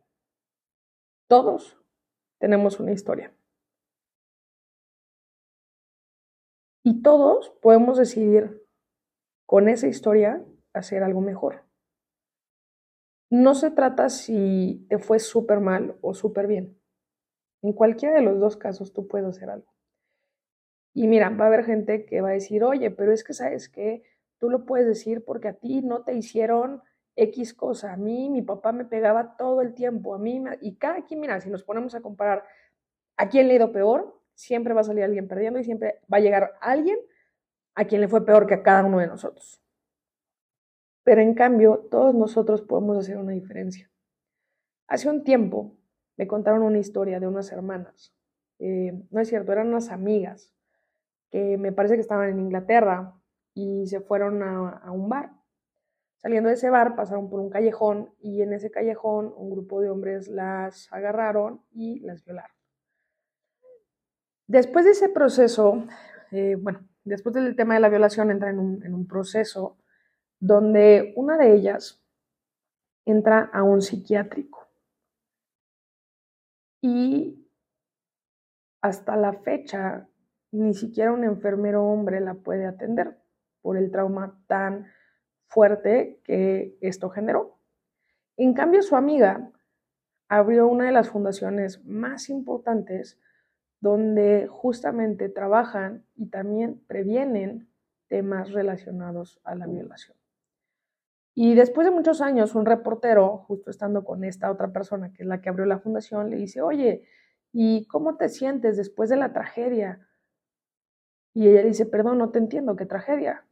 Todos 1.28 1.78
tenemos 2.40 2.80
una 2.80 2.92
historia. 2.92 3.34
Y 6.86 7.02
todos 7.02 7.50
podemos 7.62 7.98
decidir 7.98 8.62
con 9.46 9.70
esa 9.70 9.88
historia 9.88 10.46
hacer 10.74 11.04
algo 11.04 11.22
mejor. 11.22 11.64
No 13.34 13.56
se 13.56 13.72
trata 13.72 14.10
si 14.10 14.86
te 14.90 15.00
fue 15.00 15.18
súper 15.18 15.60
mal 15.60 15.98
o 16.02 16.14
súper 16.14 16.46
bien. 16.46 16.78
En 17.64 17.74
cualquiera 17.74 18.14
de 18.14 18.22
los 18.22 18.40
dos 18.40 18.58
casos 18.58 18.94
tú 18.94 19.08
puedes 19.08 19.28
hacer 19.28 19.50
algo. 19.50 19.74
Y 20.94 21.08
mira, 21.08 21.32
va 21.32 21.46
a 21.46 21.48
haber 21.48 21.66
gente 21.66 22.06
que 22.06 22.22
va 22.22 22.30
a 22.30 22.34
decir, 22.34 22.64
oye, 22.64 22.92
pero 22.92 23.12
es 23.12 23.24
que 23.24 23.34
sabes 23.34 23.70
que 23.70 24.04
tú 24.38 24.52
lo 24.52 24.68
puedes 24.68 24.86
decir 24.86 25.26
porque 25.26 25.48
a 25.48 25.54
ti 25.54 25.82
no 25.82 26.04
te 26.04 26.14
hicieron 26.14 26.84
X 27.16 27.56
cosa. 27.56 27.94
A 27.94 27.98
mí 27.98 28.30
mi 28.30 28.44
papá 28.44 28.72
me 28.72 28.86
pegaba 28.86 29.36
todo 29.36 29.64
el 29.64 29.74
tiempo. 29.74 30.14
A 30.14 30.20
mí, 30.20 30.44
y 30.62 30.76
cada 30.76 31.04
quien, 31.04 31.20
mira, 31.20 31.42
si 31.42 31.50
nos 31.50 31.64
ponemos 31.64 31.96
a 31.96 32.02
comparar 32.02 32.46
a 33.18 33.30
quién 33.30 33.48
le 33.48 33.54
ha 33.54 33.58
ido 33.58 33.72
peor, 33.72 34.16
siempre 34.36 34.76
va 34.76 34.82
a 34.82 34.84
salir 34.84 35.06
alguien 35.06 35.28
perdiendo 35.28 35.58
y 35.58 35.64
siempre 35.64 36.02
va 36.02 36.18
a 36.18 36.22
llegar 36.22 36.54
alguien 36.62 37.00
a 37.74 37.86
quien 37.86 38.02
le 38.02 38.08
fue 38.08 38.24
peor 38.24 38.46
que 38.46 38.54
a 38.54 38.62
cada 38.62 38.86
uno 38.86 39.00
de 39.00 39.08
nosotros. 39.08 39.63
Pero 41.04 41.22
en 41.22 41.34
cambio, 41.34 41.88
todos 41.92 42.16
nosotros 42.16 42.62
podemos 42.62 42.98
hacer 42.98 43.18
una 43.18 43.34
diferencia. 43.34 43.90
Hace 44.88 45.10
un 45.10 45.24
tiempo 45.24 45.78
me 46.18 46.28
contaron 46.28 46.64
una 46.64 46.80
historia 46.80 47.20
de 47.20 47.28
unas 47.28 47.52
hermanas. 47.52 48.14
Eh, 48.60 48.94
no 49.10 49.20
es 49.20 49.28
cierto, 49.28 49.52
eran 49.52 49.68
unas 49.68 49.90
amigas 49.90 50.54
que 51.30 51.58
me 51.58 51.72
parece 51.72 51.96
que 51.96 52.02
estaban 52.02 52.30
en 52.30 52.40
Inglaterra 52.40 53.16
y 53.54 53.88
se 53.88 54.00
fueron 54.00 54.44
a, 54.44 54.92
un 54.92 55.10
bar. 55.10 55.32
Saliendo 56.18 56.50
de 56.50 56.56
ese 56.56 56.70
bar 56.70 56.96
pasaron 56.96 57.30
por 57.30 57.40
un 57.40 57.50
callejón 57.50 58.14
y 58.20 58.42
en 58.42 58.54
ese 58.54 58.72
callejón 58.72 59.34
un 59.36 59.50
grupo 59.50 59.82
de 59.82 59.90
hombres 59.90 60.28
las 60.28 60.92
agarraron 60.94 61.62
y 61.72 62.00
las 62.00 62.24
violaron. 62.24 62.56
Después 64.48 64.86
de 64.86 64.92
ese 64.92 65.10
proceso, 65.10 65.86
eh, 66.32 66.56
bueno, 66.56 66.88
después 67.04 67.34
del 67.34 67.56
tema 67.56 67.74
de 67.74 67.80
la 67.80 67.90
violación 67.90 68.32
entra 68.32 68.50
en 68.50 68.60
un, 68.60 69.08
proceso 69.08 69.78
donde 70.44 71.14
una 71.16 71.38
de 71.38 71.54
ellas 71.54 72.04
entra 73.06 73.50
a 73.54 73.64
un 73.64 73.82
psiquiátrico. 73.82 74.68
Y 76.82 77.48
hasta 78.82 79.16
la 79.16 79.32
fecha, 79.32 80.10
ni 80.52 80.74
siquiera 80.74 81.14
un 81.14 81.24
enfermero 81.24 81.86
hombre 81.86 82.20
la 82.20 82.34
puede 82.34 82.66
atender 82.66 83.18
por 83.62 83.78
el 83.78 83.90
trauma 83.90 84.38
tan 84.48 84.88
fuerte 85.48 86.20
que 86.26 86.78
esto 86.82 87.10
generó. 87.10 87.58
En 88.36 88.54
cambio, 88.54 88.82
su 88.82 88.98
amiga 88.98 89.50
abrió 90.28 90.68
una 90.68 90.88
de 90.88 90.92
las 90.92 91.08
fundaciones 91.08 91.86
más 91.86 92.30
importantes 92.30 93.18
donde 93.80 94.48
justamente 94.48 95.30
trabajan 95.30 96.06
y 96.16 96.26
también 96.26 96.84
previenen 96.86 97.70
temas 98.10 98.52
relacionados 98.52 99.40
a 99.46 99.56
la 99.56 99.68
violación. 99.68 100.18
Y 101.36 101.56
después 101.56 101.86
de 101.86 101.92
muchos 101.92 102.22
años, 102.22 102.54
un 102.54 102.66
reportero, 102.66 103.40
justo 103.48 103.72
estando 103.72 104.04
con 104.04 104.24
esta 104.24 104.52
otra 104.52 104.72
persona, 104.72 105.12
que 105.14 105.24
es 105.24 105.28
la 105.28 105.42
que 105.42 105.50
abrió 105.50 105.66
la 105.66 105.80
fundación, 105.80 106.30
le 106.30 106.38
dice, 106.38 106.62
oye, 106.62 107.04
¿y 107.52 107.88
cómo 107.88 108.18
te 108.18 108.30
sientes 108.30 108.78
después 108.78 109.10
de 109.10 109.16
la 109.16 109.34
tragedia? 109.34 110.08
Y 111.34 111.48
ella 111.48 111.64
dice, 111.64 111.86
perdón, 111.88 112.20
no 112.20 112.30
te 112.30 112.38
entiendo, 112.40 112.76
¿qué 112.76 112.86
tragedia? 112.86 113.46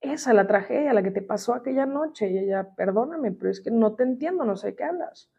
Esa, 0.00 0.32
la 0.32 0.46
tragedia, 0.46 0.94
la 0.94 1.02
que 1.02 1.10
te 1.10 1.20
pasó 1.20 1.52
aquella 1.52 1.84
noche. 1.84 2.30
Y 2.30 2.38
ella, 2.38 2.74
perdóname, 2.74 3.32
pero 3.32 3.50
es 3.50 3.60
que 3.60 3.70
no 3.70 3.94
te 3.94 4.04
entiendo, 4.04 4.44
no 4.44 4.56
sé 4.56 4.74
qué 4.74 4.84
hablas. 4.84 5.30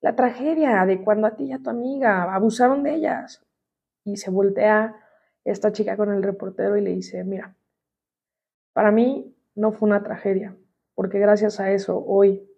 La 0.00 0.14
tragedia 0.14 0.86
de 0.86 1.02
cuando 1.02 1.26
a 1.26 1.34
ti 1.34 1.46
y 1.46 1.52
a 1.52 1.58
tu 1.58 1.70
amiga 1.70 2.32
abusaron 2.32 2.82
de 2.84 2.94
ellas 2.94 3.44
y 4.04 4.16
se 4.18 4.30
voltea 4.30 4.94
esta 5.44 5.72
chica 5.72 5.96
con 5.96 6.12
el 6.12 6.22
reportero 6.22 6.76
y 6.76 6.82
le 6.82 6.90
dice, 6.90 7.24
mira, 7.24 7.56
para 8.72 8.92
mí 8.92 9.34
no 9.54 9.72
fue 9.72 9.88
una 9.88 10.02
tragedia, 10.02 10.54
porque 10.96 11.20
gracias 11.20 11.60
a 11.60 11.70
eso 11.70 12.02
hoy 12.04 12.50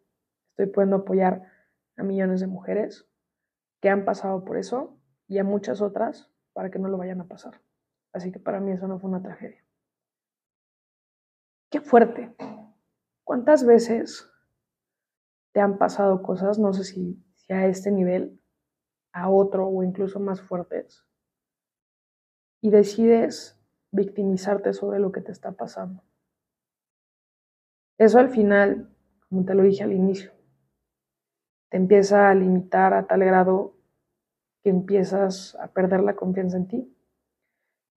estoy 0.52 0.72
pudiendo 0.72 0.96
apoyar 0.96 1.52
a 1.98 2.02
millones 2.02 2.40
de 2.40 2.46
mujeres 2.46 3.06
que 3.82 3.90
han 3.90 4.06
pasado 4.06 4.44
por 4.44 4.56
eso 4.56 4.98
y 5.26 5.36
a 5.36 5.44
muchas 5.44 5.82
otras 5.82 6.30
para 6.54 6.70
que 6.70 6.78
no 6.78 6.88
lo 6.88 6.96
vayan 6.96 7.20
a 7.20 7.28
pasar. 7.28 7.60
Así 8.14 8.32
que 8.32 8.38
para 8.38 8.60
mí 8.60 8.72
eso 8.72 8.88
no 8.88 8.98
fue 8.98 9.10
una 9.10 9.20
tragedia. 9.20 9.62
Qué 11.70 11.82
fuerte. 11.82 12.34
¿Cuántas 13.24 13.66
veces 13.66 14.30
te 15.52 15.60
han 15.60 15.76
pasado 15.76 16.22
cosas, 16.22 16.58
no 16.58 16.72
sé 16.72 16.84
si, 16.84 17.22
si 17.34 17.52
a 17.52 17.66
este 17.66 17.90
nivel, 17.90 18.40
a 19.12 19.28
otro 19.28 19.66
o 19.66 19.82
incluso 19.82 20.20
más 20.20 20.40
fuertes, 20.40 21.04
y 22.60 22.70
decides 22.70 23.60
victimizarte 23.90 24.72
sobre 24.72 25.00
lo 25.00 25.12
que 25.12 25.20
te 25.20 25.32
está 25.32 25.52
pasando. 25.52 26.07
Eso 27.98 28.20
al 28.20 28.30
final, 28.30 28.88
como 29.28 29.44
te 29.44 29.54
lo 29.54 29.64
dije 29.64 29.82
al 29.82 29.92
inicio, 29.92 30.32
te 31.68 31.76
empieza 31.76 32.30
a 32.30 32.34
limitar 32.34 32.94
a 32.94 33.06
tal 33.06 33.24
grado 33.24 33.74
que 34.62 34.70
empiezas 34.70 35.56
a 35.56 35.72
perder 35.72 36.00
la 36.00 36.14
confianza 36.14 36.56
en 36.56 36.68
ti, 36.68 36.96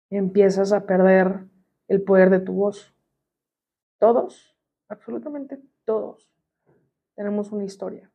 empiezas 0.09 0.73
a 0.73 0.85
perder 0.87 1.45
el 1.87 2.01
poder 2.01 2.31
de 2.31 2.39
tu 2.39 2.53
voz. 2.53 2.95
Todos, 3.99 4.57
absolutamente 4.87 5.61
todos, 5.85 6.31
tenemos 7.15 7.51
una 7.51 7.63
historia. 7.63 8.11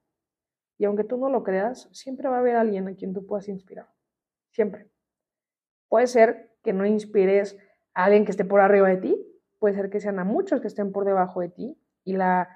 Y 0.78 0.84
aunque 0.84 1.04
tú 1.04 1.16
no 1.16 1.30
lo 1.30 1.44
creas, 1.44 1.88
siempre 1.92 2.28
va 2.28 2.36
a 2.36 2.40
haber 2.40 2.56
alguien 2.56 2.88
a 2.88 2.94
quien 2.94 3.14
tú 3.14 3.24
puedas 3.26 3.48
inspirar. 3.48 3.88
Siempre. 4.50 4.90
Puede 5.88 6.08
ser 6.08 6.56
que 6.62 6.72
no 6.72 6.84
inspires 6.84 7.56
a 7.94 8.04
alguien 8.04 8.24
que 8.24 8.32
esté 8.32 8.44
por 8.44 8.60
arriba 8.60 8.88
de 8.88 8.96
ti, 8.96 9.35
puede 9.58 9.74
ser 9.74 9.90
que 9.90 10.00
sean 10.00 10.18
a 10.18 10.24
muchos 10.24 10.60
que 10.60 10.66
estén 10.66 10.92
por 10.92 11.04
debajo 11.04 11.40
de 11.40 11.48
ti 11.48 11.78
y 12.04 12.16
la, 12.16 12.48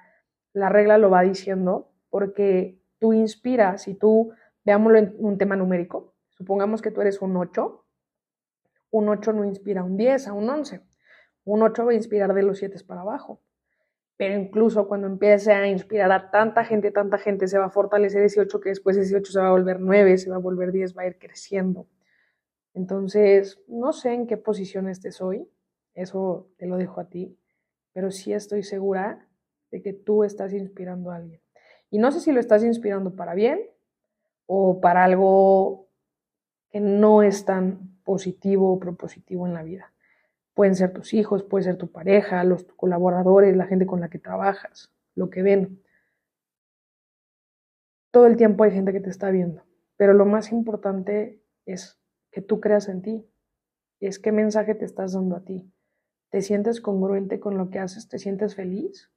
la 0.53 0.69
regla 0.69 0.97
lo 0.97 1.09
va 1.09 1.21
diciendo 1.21 1.91
porque 2.09 2.79
tú 2.99 3.13
inspiras 3.13 3.87
y 3.87 3.95
tú, 3.95 4.31
veámoslo 4.63 4.97
en 4.97 5.15
un 5.17 5.37
tema 5.37 5.55
numérico, 5.55 6.13
supongamos 6.29 6.81
que 6.81 6.91
tú 6.91 7.01
eres 7.01 7.21
un 7.21 7.35
8, 7.35 7.85
un 8.91 9.09
8 9.09 9.33
no 9.33 9.45
inspira 9.45 9.81
a 9.81 9.83
un 9.83 9.97
10, 9.97 10.27
a 10.27 10.33
un 10.33 10.49
11, 10.49 10.81
un 11.45 11.63
8 11.63 11.85
va 11.85 11.91
a 11.91 11.95
inspirar 11.95 12.33
de 12.33 12.43
los 12.43 12.59
7 12.59 12.77
para 12.85 13.01
abajo. 13.01 13.41
Pero 14.17 14.39
incluso 14.39 14.87
cuando 14.87 15.07
empiece 15.07 15.51
a 15.51 15.67
inspirar 15.67 16.11
a 16.11 16.29
tanta 16.29 16.63
gente, 16.63 16.91
tanta 16.91 17.17
gente, 17.17 17.47
se 17.47 17.57
va 17.57 17.65
a 17.65 17.69
fortalecer 17.71 18.21
ese 18.23 18.39
8 18.39 18.59
que 18.59 18.69
después 18.69 18.95
ese 18.97 19.15
8 19.15 19.31
se 19.31 19.39
va 19.39 19.47
a 19.47 19.51
volver 19.51 19.79
9, 19.79 20.17
se 20.19 20.29
va 20.29 20.35
a 20.35 20.39
volver 20.39 20.71
10, 20.71 20.95
va 20.95 21.03
a 21.03 21.07
ir 21.07 21.17
creciendo. 21.17 21.87
Entonces, 22.73 23.59
no 23.67 23.93
sé 23.93 24.13
en 24.13 24.27
qué 24.27 24.37
posición 24.37 24.87
estés 24.87 25.21
hoy, 25.21 25.49
eso 25.93 26.49
te 26.57 26.65
lo 26.65 26.77
dejo 26.77 27.01
a 27.01 27.09
ti, 27.09 27.37
pero 27.93 28.11
sí 28.11 28.33
estoy 28.33 28.63
segura 28.63 29.27
de 29.71 29.81
que 29.81 29.93
tú 29.93 30.23
estás 30.23 30.53
inspirando 30.53 31.11
a 31.11 31.17
alguien. 31.17 31.41
Y 31.89 31.97
no 31.97 32.11
sé 32.11 32.21
si 32.21 32.31
lo 32.31 32.39
estás 32.39 32.63
inspirando 32.63 33.15
para 33.15 33.33
bien 33.33 33.61
o 34.45 34.79
para 34.79 35.03
algo 35.03 35.87
que 36.69 36.79
no 36.79 37.21
es 37.21 37.45
tan 37.45 37.97
positivo 38.03 38.73
o 38.73 38.79
propositivo 38.79 39.45
en 39.45 39.53
la 39.53 39.63
vida. 39.63 39.93
Pueden 40.53 40.75
ser 40.75 40.93
tus 40.93 41.13
hijos, 41.13 41.43
puede 41.43 41.65
ser 41.65 41.77
tu 41.77 41.91
pareja, 41.91 42.43
los 42.43 42.63
colaboradores, 42.63 43.55
la 43.55 43.67
gente 43.67 43.85
con 43.85 43.99
la 43.99 44.09
que 44.09 44.19
trabajas, 44.19 44.93
lo 45.15 45.29
que 45.29 45.41
ven. 45.41 45.81
Todo 48.11 48.25
el 48.25 48.37
tiempo 48.37 48.63
hay 48.63 48.71
gente 48.71 48.91
que 48.91 48.99
te 48.99 49.09
está 49.09 49.31
viendo, 49.31 49.63
pero 49.97 50.13
lo 50.13 50.25
más 50.25 50.51
importante 50.51 51.41
es 51.65 52.01
que 52.31 52.41
tú 52.41 52.59
creas 52.59 52.87
en 52.89 53.01
ti. 53.01 53.25
Es 53.99 54.19
qué 54.19 54.31
mensaje 54.31 54.75
te 54.75 54.85
estás 54.85 55.13
dando 55.13 55.35
a 55.35 55.43
ti. 55.43 55.71
¿Te 56.31 56.41
sientes 56.41 56.79
congruente 56.79 57.41
con 57.41 57.57
lo 57.57 57.69
que 57.69 57.79
haces? 57.79 58.07
¿Te 58.07 58.17
sientes 58.17 58.55
feliz? 58.55 59.11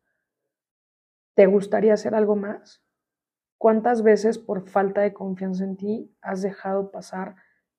¿Te 1.34 1.46
gustaría 1.46 1.94
hacer 1.94 2.12
algo 2.14 2.34
más? 2.34 2.84
¿Cuántas 3.56 4.02
veces 4.02 4.38
por 4.38 4.68
falta 4.68 5.00
de 5.00 5.14
confianza 5.14 5.62
en 5.62 5.76
ti 5.76 6.16
has 6.20 6.42
dejado 6.42 6.90
pasar 6.90 7.36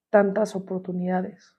tantas 0.09 0.55
oportunidades? 0.55 1.57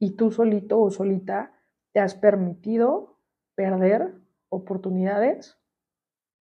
Y 0.00 0.16
tú 0.16 0.32
solito 0.32 0.80
o 0.80 0.90
solita 0.90 1.54
te 1.92 2.00
has 2.00 2.16
permitido 2.16 3.20
perder 3.54 4.14
oportunidades 4.48 5.56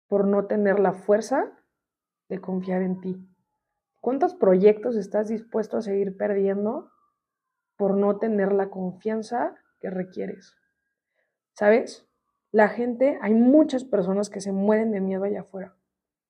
por 0.08 0.26
no 0.26 0.48
tener 0.48 0.80
la 0.80 0.94
fuerza 0.94 1.52
de 2.30 2.42
confiar 2.42 2.82
en 2.82 3.00
ti. 3.00 3.30
¿Cuántos 4.00 4.34
proyectos 4.34 4.96
estás 4.96 5.28
dispuesto 5.28 5.78
a 5.78 5.82
seguir 5.84 6.18
perdiendo 6.18 6.90
por 7.78 7.96
no 7.96 8.18
tener 8.18 8.52
la 8.52 8.72
confianza 8.72 9.56
que 9.82 9.90
requieres? 9.90 10.56
¿Sabes? 11.54 12.08
La 12.52 12.70
gente, 12.70 13.18
hay 13.22 13.34
muchas 13.34 13.84
personas 13.84 14.30
que 14.30 14.40
se 14.40 14.52
mueren 14.52 14.92
de 14.92 15.02
miedo 15.02 15.24
allá 15.24 15.42
afuera, 15.42 15.76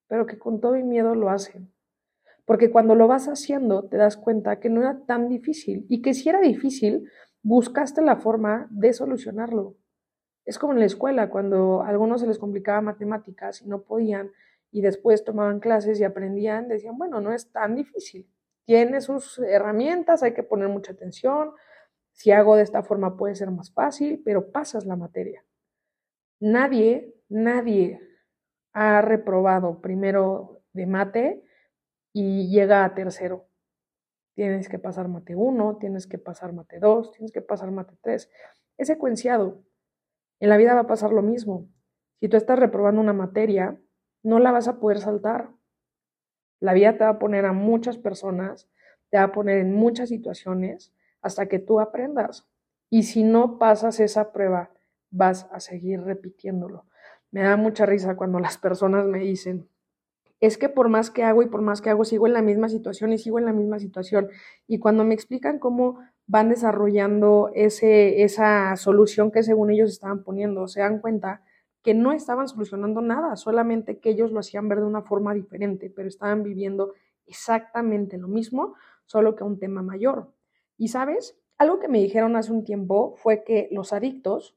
pero 0.08 0.26
que 0.26 0.38
con 0.38 0.60
todo 0.60 0.76
y 0.76 0.82
miedo 0.82 1.14
lo 1.14 1.30
hacen. 1.30 1.72
Porque 2.44 2.70
cuando 2.70 2.94
lo 2.94 3.06
vas 3.06 3.28
haciendo 3.28 3.84
te 3.84 3.96
das 3.96 4.16
cuenta 4.16 4.58
que 4.58 4.68
no 4.68 4.80
era 4.80 5.04
tan 5.06 5.28
difícil 5.28 5.86
y 5.88 6.02
que 6.02 6.14
si 6.14 6.28
era 6.28 6.40
difícil, 6.40 7.08
buscaste 7.42 8.02
la 8.02 8.16
forma 8.16 8.66
de 8.70 8.92
solucionarlo. 8.92 9.76
Es 10.44 10.58
como 10.58 10.72
en 10.72 10.80
la 10.80 10.86
escuela, 10.86 11.30
cuando 11.30 11.82
a 11.82 11.88
algunos 11.88 12.20
se 12.20 12.26
les 12.26 12.38
complicaba 12.38 12.80
matemáticas 12.80 13.62
y 13.62 13.68
no 13.68 13.82
podían, 13.82 14.32
y 14.72 14.80
después 14.80 15.22
tomaban 15.22 15.60
clases 15.60 16.00
y 16.00 16.04
aprendían, 16.04 16.66
decían, 16.66 16.96
bueno, 16.98 17.20
no 17.20 17.32
es 17.32 17.52
tan 17.52 17.76
difícil. 17.76 18.28
Tiene 18.64 19.00
sus 19.00 19.38
herramientas, 19.38 20.22
hay 20.22 20.34
que 20.34 20.42
poner 20.42 20.68
mucha 20.68 20.92
atención. 20.92 21.52
Si 22.12 22.30
hago 22.30 22.56
de 22.56 22.62
esta 22.62 22.82
forma 22.82 23.16
puede 23.16 23.34
ser 23.34 23.50
más 23.50 23.72
fácil, 23.72 24.22
pero 24.24 24.50
pasas 24.50 24.86
la 24.86 24.96
materia. 24.96 25.44
Nadie, 26.40 27.14
nadie 27.28 28.00
ha 28.72 29.00
reprobado 29.00 29.80
primero 29.80 30.62
de 30.72 30.86
mate 30.86 31.44
y 32.12 32.48
llega 32.48 32.84
a 32.84 32.94
tercero. 32.94 33.48
Tienes 34.34 34.68
que 34.68 34.78
pasar 34.78 35.08
mate 35.08 35.36
1, 35.36 35.76
tienes 35.78 36.06
que 36.06 36.18
pasar 36.18 36.52
mate 36.52 36.78
2, 36.78 37.12
tienes 37.12 37.32
que 37.32 37.42
pasar 37.42 37.70
mate 37.70 37.96
3. 38.00 38.30
Es 38.78 38.86
secuenciado. 38.86 39.62
En 40.40 40.48
la 40.48 40.56
vida 40.56 40.74
va 40.74 40.80
a 40.80 40.86
pasar 40.86 41.12
lo 41.12 41.22
mismo. 41.22 41.68
Si 42.20 42.28
tú 42.28 42.36
estás 42.36 42.58
reprobando 42.58 43.00
una 43.00 43.12
materia, 43.12 43.78
no 44.22 44.38
la 44.38 44.52
vas 44.52 44.68
a 44.68 44.78
poder 44.78 45.00
saltar. 45.00 45.50
La 46.60 46.72
vida 46.72 46.96
te 46.96 47.04
va 47.04 47.10
a 47.10 47.18
poner 47.18 47.44
a 47.44 47.52
muchas 47.52 47.98
personas, 47.98 48.70
te 49.10 49.18
va 49.18 49.24
a 49.24 49.32
poner 49.32 49.58
en 49.58 49.74
muchas 49.74 50.08
situaciones 50.08 50.94
hasta 51.22 51.46
que 51.46 51.58
tú 51.58 51.80
aprendas. 51.80 52.46
Y 52.90 53.04
si 53.04 53.22
no 53.22 53.58
pasas 53.58 54.00
esa 54.00 54.32
prueba, 54.32 54.70
vas 55.10 55.48
a 55.52 55.60
seguir 55.60 56.02
repitiéndolo. 56.02 56.84
Me 57.30 57.42
da 57.42 57.56
mucha 57.56 57.86
risa 57.86 58.16
cuando 58.16 58.38
las 58.38 58.58
personas 58.58 59.06
me 59.06 59.20
dicen, 59.20 59.68
es 60.40 60.58
que 60.58 60.68
por 60.68 60.88
más 60.88 61.10
que 61.10 61.22
hago 61.22 61.42
y 61.42 61.46
por 61.46 61.62
más 61.62 61.80
que 61.80 61.88
hago, 61.88 62.04
sigo 62.04 62.26
en 62.26 62.32
la 62.32 62.42
misma 62.42 62.68
situación 62.68 63.12
y 63.12 63.18
sigo 63.18 63.38
en 63.38 63.44
la 63.44 63.52
misma 63.52 63.78
situación. 63.78 64.28
Y 64.66 64.80
cuando 64.80 65.04
me 65.04 65.14
explican 65.14 65.58
cómo 65.58 66.00
van 66.26 66.48
desarrollando 66.48 67.50
ese, 67.54 68.22
esa 68.22 68.76
solución 68.76 69.30
que 69.30 69.44
según 69.44 69.70
ellos 69.70 69.90
estaban 69.90 70.24
poniendo, 70.24 70.66
se 70.66 70.80
dan 70.80 70.98
cuenta 70.98 71.42
que 71.82 71.94
no 71.94 72.12
estaban 72.12 72.48
solucionando 72.48 73.00
nada, 73.00 73.36
solamente 73.36 73.98
que 73.98 74.10
ellos 74.10 74.32
lo 74.32 74.40
hacían 74.40 74.68
ver 74.68 74.80
de 74.80 74.86
una 74.86 75.02
forma 75.02 75.34
diferente, 75.34 75.90
pero 75.94 76.08
estaban 76.08 76.42
viviendo 76.42 76.94
exactamente 77.26 78.18
lo 78.18 78.28
mismo, 78.28 78.74
solo 79.06 79.34
que 79.36 79.44
un 79.44 79.58
tema 79.58 79.82
mayor. 79.82 80.32
Y 80.82 80.88
sabes, 80.88 81.38
algo 81.58 81.78
que 81.78 81.86
me 81.86 82.00
dijeron 82.00 82.34
hace 82.34 82.50
un 82.50 82.64
tiempo 82.64 83.14
fue 83.14 83.44
que 83.44 83.68
los 83.70 83.92
adictos, 83.92 84.56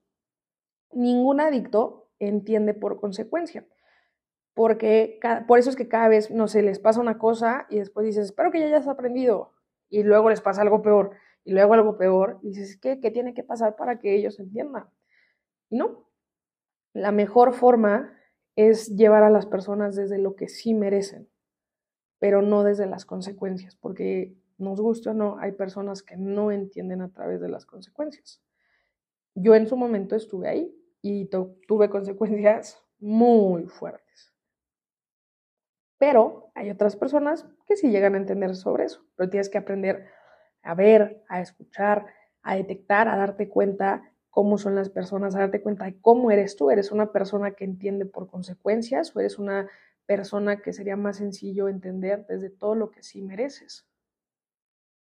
ningún 0.91 1.39
adicto 1.39 2.09
entiende 2.17 2.73
por 2.73 2.99
consecuencia. 2.99 3.67
Porque 4.55 5.19
por 5.47 5.59
eso 5.59 5.69
es 5.69 5.75
que 5.75 5.87
cada 5.87 6.07
vez, 6.07 6.31
no 6.31 6.47
sé, 6.47 6.63
les 6.63 6.79
pasa 6.79 6.99
una 6.99 7.19
cosa 7.19 7.67
y 7.69 7.77
después 7.77 8.07
dices, 8.07 8.25
espero 8.25 8.49
que 8.49 8.59
ya 8.59 8.65
hayas 8.65 8.87
aprendido. 8.87 9.53
Y 9.87 10.01
luego 10.01 10.31
les 10.31 10.41
pasa 10.41 10.63
algo 10.63 10.81
peor 10.81 11.11
y 11.43 11.53
luego 11.53 11.75
algo 11.75 11.95
peor. 11.95 12.39
Y 12.41 12.47
dices, 12.47 12.75
¿qué, 12.81 12.99
¿qué 12.99 13.11
tiene 13.11 13.35
que 13.35 13.43
pasar 13.43 13.75
para 13.75 13.99
que 13.99 14.15
ellos 14.15 14.39
entiendan? 14.39 14.89
Y 15.69 15.77
no, 15.77 16.09
la 16.91 17.11
mejor 17.11 17.53
forma 17.53 18.17
es 18.55 18.87
llevar 18.95 19.21
a 19.21 19.29
las 19.29 19.45
personas 19.45 19.95
desde 19.95 20.17
lo 20.17 20.35
que 20.35 20.49
sí 20.49 20.73
merecen, 20.73 21.29
pero 22.17 22.41
no 22.41 22.63
desde 22.63 22.87
las 22.87 23.05
consecuencias, 23.05 23.75
porque 23.75 24.33
nos 24.57 24.79
gusta 24.79 25.11
o 25.11 25.13
no, 25.13 25.37
hay 25.39 25.51
personas 25.51 26.03
que 26.03 26.17
no 26.17 26.51
entienden 26.51 27.01
a 27.01 27.11
través 27.11 27.41
de 27.41 27.49
las 27.49 27.65
consecuencias. 27.65 28.41
Yo 29.35 29.55
en 29.55 29.67
su 29.67 29.75
momento 29.75 30.15
estuve 30.15 30.47
ahí 30.47 30.75
y 31.01 31.25
tuve 31.25 31.89
consecuencias 31.89 32.81
muy 32.99 33.65
fuertes. 33.65 34.33
Pero 35.97 36.51
hay 36.55 36.69
otras 36.69 36.95
personas 36.95 37.45
que 37.67 37.75
sí 37.75 37.89
llegan 37.89 38.15
a 38.15 38.17
entender 38.17 38.55
sobre 38.55 38.85
eso, 38.85 39.05
pero 39.15 39.29
tienes 39.29 39.49
que 39.49 39.57
aprender 39.57 40.07
a 40.63 40.73
ver, 40.73 41.23
a 41.29 41.41
escuchar, 41.41 42.05
a 42.41 42.55
detectar, 42.55 43.07
a 43.07 43.17
darte 43.17 43.49
cuenta 43.49 44.11
cómo 44.29 44.57
son 44.57 44.75
las 44.75 44.89
personas, 44.89 45.35
a 45.35 45.39
darte 45.39 45.61
cuenta 45.61 45.85
de 45.85 45.99
cómo 46.01 46.31
eres 46.31 46.55
tú. 46.55 46.71
¿Eres 46.71 46.91
una 46.91 47.11
persona 47.11 47.51
que 47.51 47.63
entiende 47.63 48.05
por 48.05 48.27
consecuencias 48.27 49.15
o 49.15 49.19
eres 49.19 49.39
una 49.39 49.69
persona 50.05 50.61
que 50.61 50.73
sería 50.73 50.97
más 50.97 51.17
sencillo 51.17 51.69
entender 51.69 52.25
desde 52.27 52.49
todo 52.49 52.75
lo 52.75 52.91
que 52.91 53.03
sí 53.03 53.21
mereces? 53.21 53.87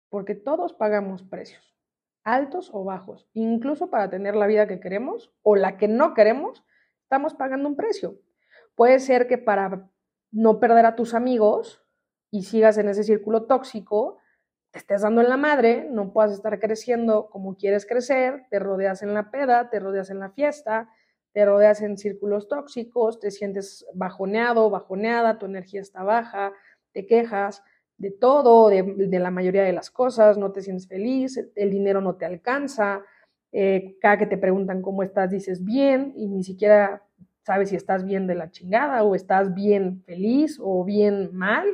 Porque 0.09 0.36
todos 0.36 0.73
pagamos 0.73 1.23
precios, 1.23 1.75
altos 2.23 2.69
o 2.73 2.84
bajos. 2.84 3.27
Incluso 3.34 3.89
para 3.89 4.10
tener 4.10 4.36
la 4.36 4.47
vida 4.47 4.67
que 4.67 4.79
queremos 4.79 5.31
o 5.41 5.55
la 5.55 5.77
que 5.77 5.88
no 5.88 6.13
queremos, 6.13 6.63
estamos 7.03 7.34
pagando 7.34 7.69
un 7.69 7.75
precio. 7.75 8.19
Puede 8.75 8.99
ser 8.99 9.27
que 9.27 9.38
para 9.38 9.89
no 10.31 10.60
perder 10.60 10.86
a 10.86 10.95
tus 10.95 11.13
amigos 11.13 11.84
y 12.31 12.43
sigas 12.43 12.77
en 12.77 12.89
ese 12.89 13.03
círculo 13.03 13.45
tóxico, 13.45 14.19
te 14.71 14.79
estés 14.79 15.01
dando 15.01 15.21
en 15.21 15.29
la 15.29 15.38
madre, 15.38 15.88
no 15.89 16.13
puedas 16.13 16.31
estar 16.31 16.60
creciendo 16.60 17.29
como 17.29 17.55
quieres 17.55 17.86
crecer, 17.88 18.45
te 18.49 18.60
rodeas 18.60 19.01
en 19.01 19.13
la 19.13 19.31
peda, 19.31 19.69
te 19.69 19.79
rodeas 19.79 20.12
en 20.12 20.19
la 20.19 20.29
fiesta, 20.29 20.89
te 21.34 21.45
rodeas 21.45 21.81
en 21.81 21.97
círculos 21.97 22.47
tóxicos, 22.47 23.19
te 23.19 23.31
sientes 23.31 23.86
bajoneado, 23.93 24.69
bajoneada, 24.69 25.39
tu 25.39 25.47
energía 25.47 25.81
está 25.81 26.03
baja, 26.03 26.53
te 26.91 27.07
quejas 27.07 27.63
de 27.99 28.12
todo, 28.12 28.69
de, 28.69 29.19
la 29.19 29.29
mayoría 29.29 29.63
de 29.63 29.73
las 29.73 29.91
cosas, 29.91 30.38
no 30.38 30.51
te 30.51 30.62
sientes 30.62 30.88
feliz, 30.88 31.39
el 31.53 31.69
dinero 31.69 31.99
no 31.99 32.15
te 32.15 32.25
alcanza, 32.25 33.03
eh, 33.51 33.97
cada 34.01 34.17
que 34.17 34.25
te 34.25 34.38
preguntan 34.38 34.81
cómo 34.81 35.03
estás 35.03 35.29
dices 35.29 35.63
bien 35.63 36.13
y 36.15 36.27
ni 36.27 36.43
siquiera 36.43 37.03
sabes 37.43 37.69
si 37.69 37.75
estás 37.75 38.05
bien 38.05 38.25
de 38.25 38.35
la 38.35 38.51
chingada 38.51 39.03
o 39.03 39.15
estás 39.15 39.53
bien 39.53 40.01
feliz 40.05 40.59
o 40.62 40.85
bien 40.85 41.35
mal, 41.35 41.67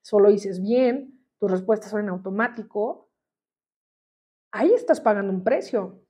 solo 0.00 0.30
dices 0.30 0.60
bien 0.60 1.20
tus 1.38 1.50
respuestas 1.50 1.90
son 1.90 2.02
en 2.02 2.08
automático, 2.08 3.08
ahí 4.50 4.72
estás 4.72 5.00
pagando 5.00 5.32
un 5.32 5.44
precio. 5.44 6.00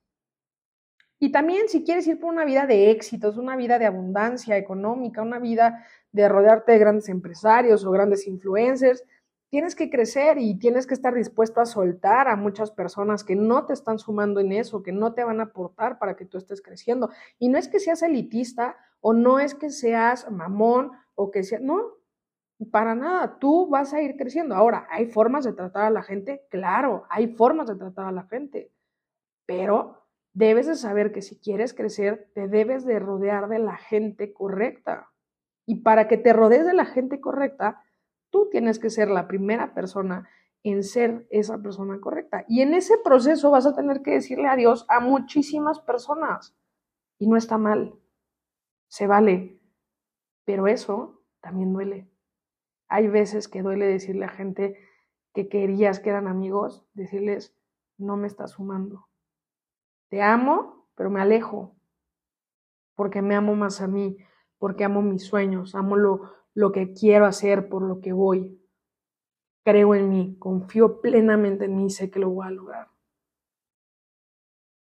Y 1.19 1.31
también 1.31 1.69
si 1.69 1.85
quieres 1.85 2.07
ir 2.07 2.19
por 2.19 2.33
una 2.33 2.45
vida 2.45 2.67
de 2.67 2.91
éxitos, 2.91 3.37
una 3.37 3.55
vida 3.57 3.79
de 3.79 3.87
abundancia 3.87 4.57
económica, 4.57 5.23
una 5.23 5.39
vida 5.39 5.87
de 6.11 6.29
rodearte 6.29 6.73
de 6.73 6.79
grandes 6.79 7.09
empresarios 7.09 7.85
o 7.85 7.91
grandes 7.91 8.27
influencers, 8.27 9.05
tienes 9.53 9.75
que 9.75 9.91
crecer 9.91 10.39
y 10.39 10.59
tienes 10.59 10.87
que 10.87 10.95
estar 10.95 11.13
dispuesto 11.13 11.61
a 11.61 11.67
soltar 11.67 12.27
a 12.27 12.37
muchas 12.37 12.71
personas 12.71 13.23
que 13.23 13.37
no 13.37 13.67
te 13.67 13.75
están 13.75 13.99
sumando 13.99 14.41
en 14.41 14.51
eso, 14.51 14.83
que 14.83 14.93
no 14.93 15.13
te 15.13 15.25
van 15.25 15.41
a 15.41 15.45
aportar 15.45 15.99
para 15.99 16.17
que 16.17 16.25
tú 16.25 16.39
estés 16.39 16.63
creciendo. 16.63 17.11
Y 17.39 17.51
no 17.51 17.59
es 17.59 17.69
que 17.69 17.79
seas 17.79 18.03
elitista 18.03 18.79
o 19.03 19.13
no 19.13 19.39
es 19.39 19.55
que 19.55 19.69
seas 19.69 20.31
mamón 20.31 20.93
o 21.15 21.31
que 21.31 21.43
sea, 21.43 21.59
no, 21.61 21.83
para 22.71 22.95
nada, 22.95 23.39
tú 23.39 23.69
vas 23.69 23.93
a 23.93 24.01
ir 24.01 24.17
creciendo. 24.17 24.55
Ahora, 24.55 24.87
¿hay 24.89 25.05
formas 25.05 25.45
de 25.45 25.53
tratar 25.53 25.85
a 25.85 25.91
la 25.91 26.03
gente? 26.03 26.47
Claro, 26.49 27.05
hay 27.11 27.35
formas 27.35 27.67
de 27.67 27.77
tratar 27.77 28.07
a 28.07 28.13
la 28.13 28.23
gente, 28.23 28.73
pero 29.45 30.07
debes 30.33 30.67
de 30.67 30.77
saber 30.77 31.13
que 31.13 31.21
si 31.21 31.39
quieres 31.39 31.75
crecer, 31.75 32.31
te 32.35 32.49
debes 32.49 32.87
de 32.87 32.99
rodear 32.99 33.51
de 33.51 33.59
la 33.59 33.77
gente 33.77 34.33
correcta. 34.33 35.11
Y 35.67 35.83
para 35.83 36.09
que 36.09 36.17
te 36.17 36.33
rodees 36.33 36.65
de 36.65 36.73
la 36.73 36.87
gente 36.87 37.21
correcta, 37.21 37.83
tú 38.33 38.49
tienes 38.51 38.81
que 38.81 38.91
ser 38.91 39.09
la 39.09 39.29
primera 39.29 39.75
persona 39.75 40.29
en 40.65 40.83
ser 40.83 41.27
esa 41.31 41.59
persona 41.59 42.01
correcta. 42.01 42.45
Y 42.49 42.63
en 42.63 42.75
ese 42.75 42.99
proceso 42.99 43.51
vas 43.51 43.67
a 43.67 43.75
tener 43.77 44.03
que 44.03 44.13
decirle 44.13 44.49
adiós 44.49 44.87
a 44.89 44.99
muchísimas 44.99 45.79
personas. 45.81 46.57
Y 47.19 47.29
no 47.29 47.37
está 47.37 47.59
mal, 47.59 47.95
se 48.89 49.07
vale, 49.07 49.61
pero 50.45 50.67
eso 50.67 51.23
también 51.41 51.73
duele. 51.73 52.11
Hay 52.89 53.07
veces 53.07 53.49
que 53.49 53.63
duele 53.63 53.87
decirle 53.87 54.25
a 54.25 54.31
gente 54.31 54.79
que 55.33 55.49
querías 55.49 56.01
que 56.01 56.11
eran 56.11 56.27
amigos, 56.27 56.87
decirles, 56.95 57.57
no 57.97 58.17
me 58.17 58.27
estás 58.27 58.53
sumando. 58.53 59.09
Te 60.09 60.23
amo, 60.23 60.89
pero 60.95 61.11
me 61.11 61.21
alejo, 61.21 61.77
porque 62.95 63.23
me 63.23 63.35
amo 63.35 63.55
más 63.55 63.81
a 63.81 63.87
mí, 63.87 64.19
porque 64.59 64.85
amo 64.85 65.03
mis 65.03 65.25
sueños, 65.25 65.75
amo 65.75 65.97
lo, 65.97 66.42
lo 66.55 66.73
que 66.73 66.93
quiero 66.93 67.27
hacer, 67.27 67.69
por 67.69 67.83
lo 67.83 68.01
que 68.01 68.13
voy. 68.13 68.59
Creo 69.65 69.95
en 69.95 70.11
mí, 70.11 70.37
confío 70.39 71.01
plenamente 71.01 71.67
en 71.67 71.77
mí, 71.77 71.91
sé 71.91 72.11
que 72.11 72.19
lo 72.19 72.31
voy 72.31 72.47
a 72.47 72.51
lograr. 72.51 72.89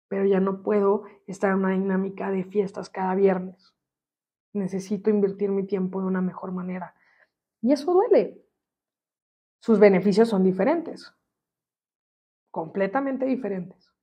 Pero 0.07 0.25
ya 0.25 0.39
no 0.39 0.63
puedo 0.63 1.03
estar 1.27 1.51
en 1.51 1.59
una 1.59 1.71
dinámica 1.71 2.31
de 2.31 2.43
fiestas 2.43 2.89
cada 2.89 3.15
viernes. 3.15 3.75
Necesito 4.53 5.09
invertir 5.09 5.49
mi 5.49 5.65
tiempo 5.65 6.01
de 6.01 6.07
una 6.07 6.21
mejor 6.21 6.51
manera. 6.51 6.95
Y 7.61 7.71
eso 7.71 7.93
duele. 7.93 8.43
Sus 9.61 9.79
beneficios 9.79 10.27
son 10.27 10.43
diferentes, 10.43 11.13
completamente 12.49 13.25
diferentes. 13.25 13.93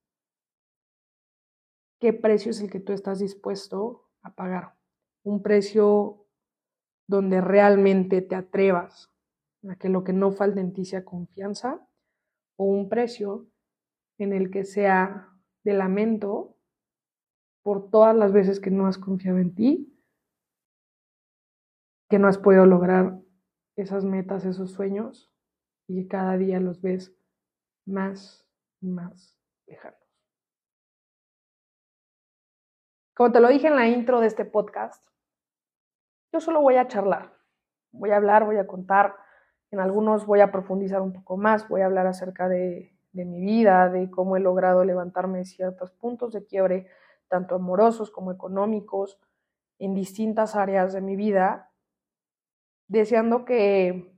¿Qué 1.98 2.12
precio 2.12 2.52
es 2.52 2.60
el 2.60 2.70
que 2.70 2.78
tú 2.78 2.92
estás 2.92 3.18
dispuesto 3.18 4.08
a 4.22 4.34
pagar? 4.34 4.76
Un 5.24 5.42
precio 5.42 6.27
donde 7.08 7.40
realmente 7.40 8.22
te 8.22 8.36
atrevas 8.36 9.10
a 9.68 9.74
que 9.76 9.88
lo 9.88 10.04
que 10.04 10.12
no 10.12 10.30
falte 10.30 10.60
en 10.60 10.72
ti 10.72 10.84
sea 10.84 11.04
confianza 11.04 11.84
o 12.56 12.64
un 12.64 12.88
precio 12.88 13.48
en 14.18 14.32
el 14.32 14.50
que 14.50 14.64
sea 14.64 15.32
de 15.64 15.72
lamento 15.72 16.56
por 17.62 17.90
todas 17.90 18.14
las 18.14 18.32
veces 18.32 18.60
que 18.60 18.70
no 18.70 18.86
has 18.86 18.98
confiado 18.98 19.38
en 19.38 19.54
ti, 19.54 20.00
que 22.08 22.18
no 22.18 22.28
has 22.28 22.38
podido 22.38 22.66
lograr 22.66 23.20
esas 23.76 24.04
metas, 24.04 24.44
esos 24.44 24.72
sueños, 24.72 25.32
y 25.86 26.06
cada 26.08 26.36
día 26.36 26.60
los 26.60 26.80
ves 26.82 27.16
más 27.86 28.46
y 28.80 28.88
más 28.88 29.38
lejanos. 29.66 29.98
Como 33.14 33.32
te 33.32 33.40
lo 33.40 33.48
dije 33.48 33.66
en 33.66 33.76
la 33.76 33.88
intro 33.88 34.20
de 34.20 34.26
este 34.28 34.44
podcast, 34.44 35.07
yo 36.32 36.40
solo 36.40 36.60
voy 36.60 36.76
a 36.76 36.88
charlar. 36.88 37.34
voy 37.92 38.10
a 38.10 38.16
hablar, 38.16 38.44
voy 38.44 38.56
a 38.58 38.66
contar, 38.66 39.16
en 39.70 39.80
algunos 39.80 40.26
voy 40.26 40.40
a 40.40 40.52
profundizar 40.52 41.00
un 41.00 41.12
poco 41.12 41.36
más, 41.36 41.68
voy 41.68 41.80
a 41.80 41.86
hablar 41.86 42.06
acerca 42.06 42.48
de, 42.48 42.96
de 43.12 43.24
mi 43.24 43.40
vida, 43.40 43.88
de 43.88 44.10
cómo 44.10 44.36
he 44.36 44.40
logrado 44.40 44.84
levantarme 44.84 45.38
de 45.38 45.44
ciertos 45.44 45.90
puntos 45.90 46.32
de 46.32 46.44
quiebre, 46.44 46.86
tanto 47.28 47.54
amorosos 47.54 48.10
como 48.10 48.32
económicos, 48.32 49.20
en 49.78 49.94
distintas 49.94 50.56
áreas 50.56 50.92
de 50.92 51.00
mi 51.00 51.16
vida, 51.16 51.70
deseando 52.88 53.44
que 53.44 54.12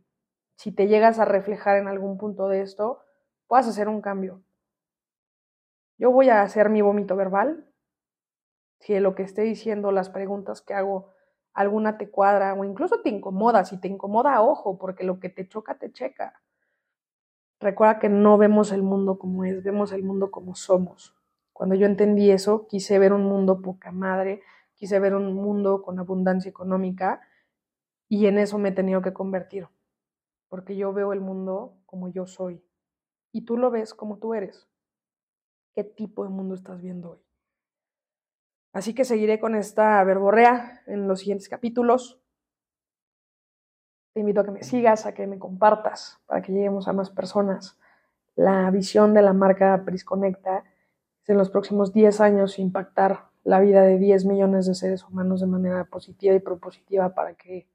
si 0.56 0.72
te 0.72 0.88
llegas 0.88 1.18
a 1.18 1.24
reflejar 1.24 1.76
en 1.76 1.88
algún 1.88 2.18
punto 2.18 2.48
de 2.48 2.62
esto, 2.62 3.02
puedas 3.46 3.68
hacer 3.68 3.88
un 3.88 4.00
cambio. 4.00 4.42
Yo 5.98 6.10
voy 6.10 6.30
a 6.30 6.42
hacer 6.42 6.70
mi 6.70 6.80
vómito 6.80 7.16
verbal. 7.16 7.66
Si 8.78 8.94
de 8.94 9.00
lo 9.00 9.14
que 9.14 9.22
esté 9.22 9.42
diciendo, 9.42 9.92
las 9.92 10.08
preguntas 10.08 10.62
que 10.62 10.72
hago, 10.72 11.12
alguna 11.52 11.98
te 11.98 12.10
cuadra 12.10 12.54
o 12.54 12.64
incluso 12.64 13.02
te 13.02 13.10
incomoda. 13.10 13.64
Si 13.64 13.78
te 13.80 13.88
incomoda, 13.88 14.40
ojo, 14.42 14.78
porque 14.78 15.04
lo 15.04 15.20
que 15.20 15.28
te 15.28 15.48
choca, 15.48 15.78
te 15.78 15.92
checa. 15.92 16.42
Recuerda 17.60 17.98
que 17.98 18.08
no 18.08 18.38
vemos 18.38 18.72
el 18.72 18.82
mundo 18.82 19.18
como 19.18 19.44
es, 19.44 19.62
vemos 19.62 19.92
el 19.92 20.02
mundo 20.02 20.30
como 20.30 20.54
somos. 20.54 21.14
Cuando 21.52 21.74
yo 21.74 21.86
entendí 21.86 22.30
eso, 22.30 22.66
quise 22.66 22.98
ver 22.98 23.12
un 23.12 23.24
mundo 23.24 23.60
poca 23.60 23.92
madre, 23.92 24.40
quise 24.74 24.98
ver 24.98 25.14
un 25.14 25.34
mundo 25.34 25.82
con 25.82 25.98
abundancia 25.98 26.48
económica 26.48 27.20
y 28.08 28.26
en 28.26 28.38
eso 28.38 28.56
me 28.56 28.70
he 28.70 28.72
tenido 28.72 29.02
que 29.02 29.12
convertir, 29.12 29.68
porque 30.48 30.74
yo 30.74 30.94
veo 30.94 31.12
el 31.12 31.20
mundo 31.20 31.76
como 31.84 32.08
yo 32.08 32.26
soy 32.26 32.64
y 33.30 33.42
tú 33.42 33.58
lo 33.58 33.70
ves 33.70 33.92
como 33.92 34.16
tú 34.18 34.32
eres. 34.32 34.70
¿Qué 35.74 35.84
tipo 35.84 36.24
de 36.24 36.30
mundo 36.30 36.54
estás 36.54 36.80
viendo 36.80 37.10
hoy? 37.10 37.29
Así 38.72 38.94
que 38.94 39.04
seguiré 39.04 39.40
con 39.40 39.54
esta 39.54 40.02
verborrea 40.04 40.82
en 40.86 41.08
los 41.08 41.20
siguientes 41.20 41.48
capítulos. 41.48 42.20
Te 44.12 44.20
invito 44.20 44.40
a 44.40 44.44
que 44.44 44.52
me 44.52 44.62
sigas, 44.62 45.06
a 45.06 45.14
que 45.14 45.26
me 45.26 45.38
compartas 45.38 46.20
para 46.26 46.42
que 46.42 46.52
lleguemos 46.52 46.86
a 46.86 46.92
más 46.92 47.10
personas. 47.10 47.78
La 48.36 48.70
visión 48.70 49.12
de 49.12 49.22
la 49.22 49.32
marca 49.32 49.82
Prisconecta 49.84 50.64
es 51.22 51.28
en 51.28 51.36
los 51.36 51.50
próximos 51.50 51.92
10 51.92 52.20
años 52.20 52.58
impactar 52.58 53.30
la 53.42 53.60
vida 53.60 53.82
de 53.82 53.98
10 53.98 54.24
millones 54.26 54.66
de 54.66 54.74
seres 54.74 55.04
humanos 55.04 55.40
de 55.40 55.46
manera 55.46 55.84
positiva 55.84 56.34
y 56.34 56.40
propositiva 56.40 57.14
para 57.14 57.34
que 57.34 57.68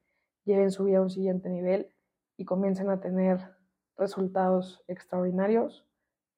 lleven 0.45 0.71
su 0.71 0.86
vida 0.86 0.99
a 0.99 1.01
un 1.01 1.10
siguiente 1.10 1.49
nivel 1.49 1.89
y 2.38 2.45
comiencen 2.45 2.89
a 2.89 3.01
tener 3.01 3.55
resultados 3.97 4.84
extraordinarios 4.88 5.86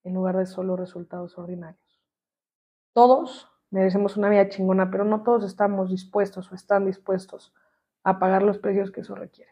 en 0.03 0.13
lugar 0.13 0.37
de 0.37 0.45
solo 0.45 0.75
resultados 0.75 1.37
ordinarios. 1.37 2.01
Todos 2.93 3.51
merecemos 3.71 4.17
una 4.17 4.29
vida 4.29 4.49
chingona, 4.49 4.89
pero 4.89 5.03
no 5.03 5.23
todos 5.23 5.43
estamos 5.43 5.89
dispuestos 5.89 6.51
o 6.51 6.55
están 6.55 6.85
dispuestos 6.85 7.53
a 8.03 8.19
pagar 8.19 8.43
los 8.43 8.57
precios 8.57 8.91
que 8.91 9.01
eso 9.01 9.15
requiere. 9.15 9.51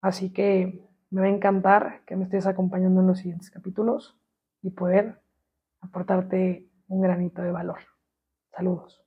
Así 0.00 0.32
que 0.32 0.88
me 1.10 1.20
va 1.20 1.26
a 1.26 1.30
encantar 1.30 2.02
que 2.06 2.16
me 2.16 2.24
estés 2.24 2.46
acompañando 2.46 3.00
en 3.00 3.06
los 3.06 3.18
siguientes 3.18 3.50
capítulos 3.50 4.16
y 4.62 4.70
poder 4.70 5.20
aportarte 5.80 6.68
un 6.88 7.02
granito 7.02 7.42
de 7.42 7.52
valor. 7.52 7.80
Saludos. 8.50 9.01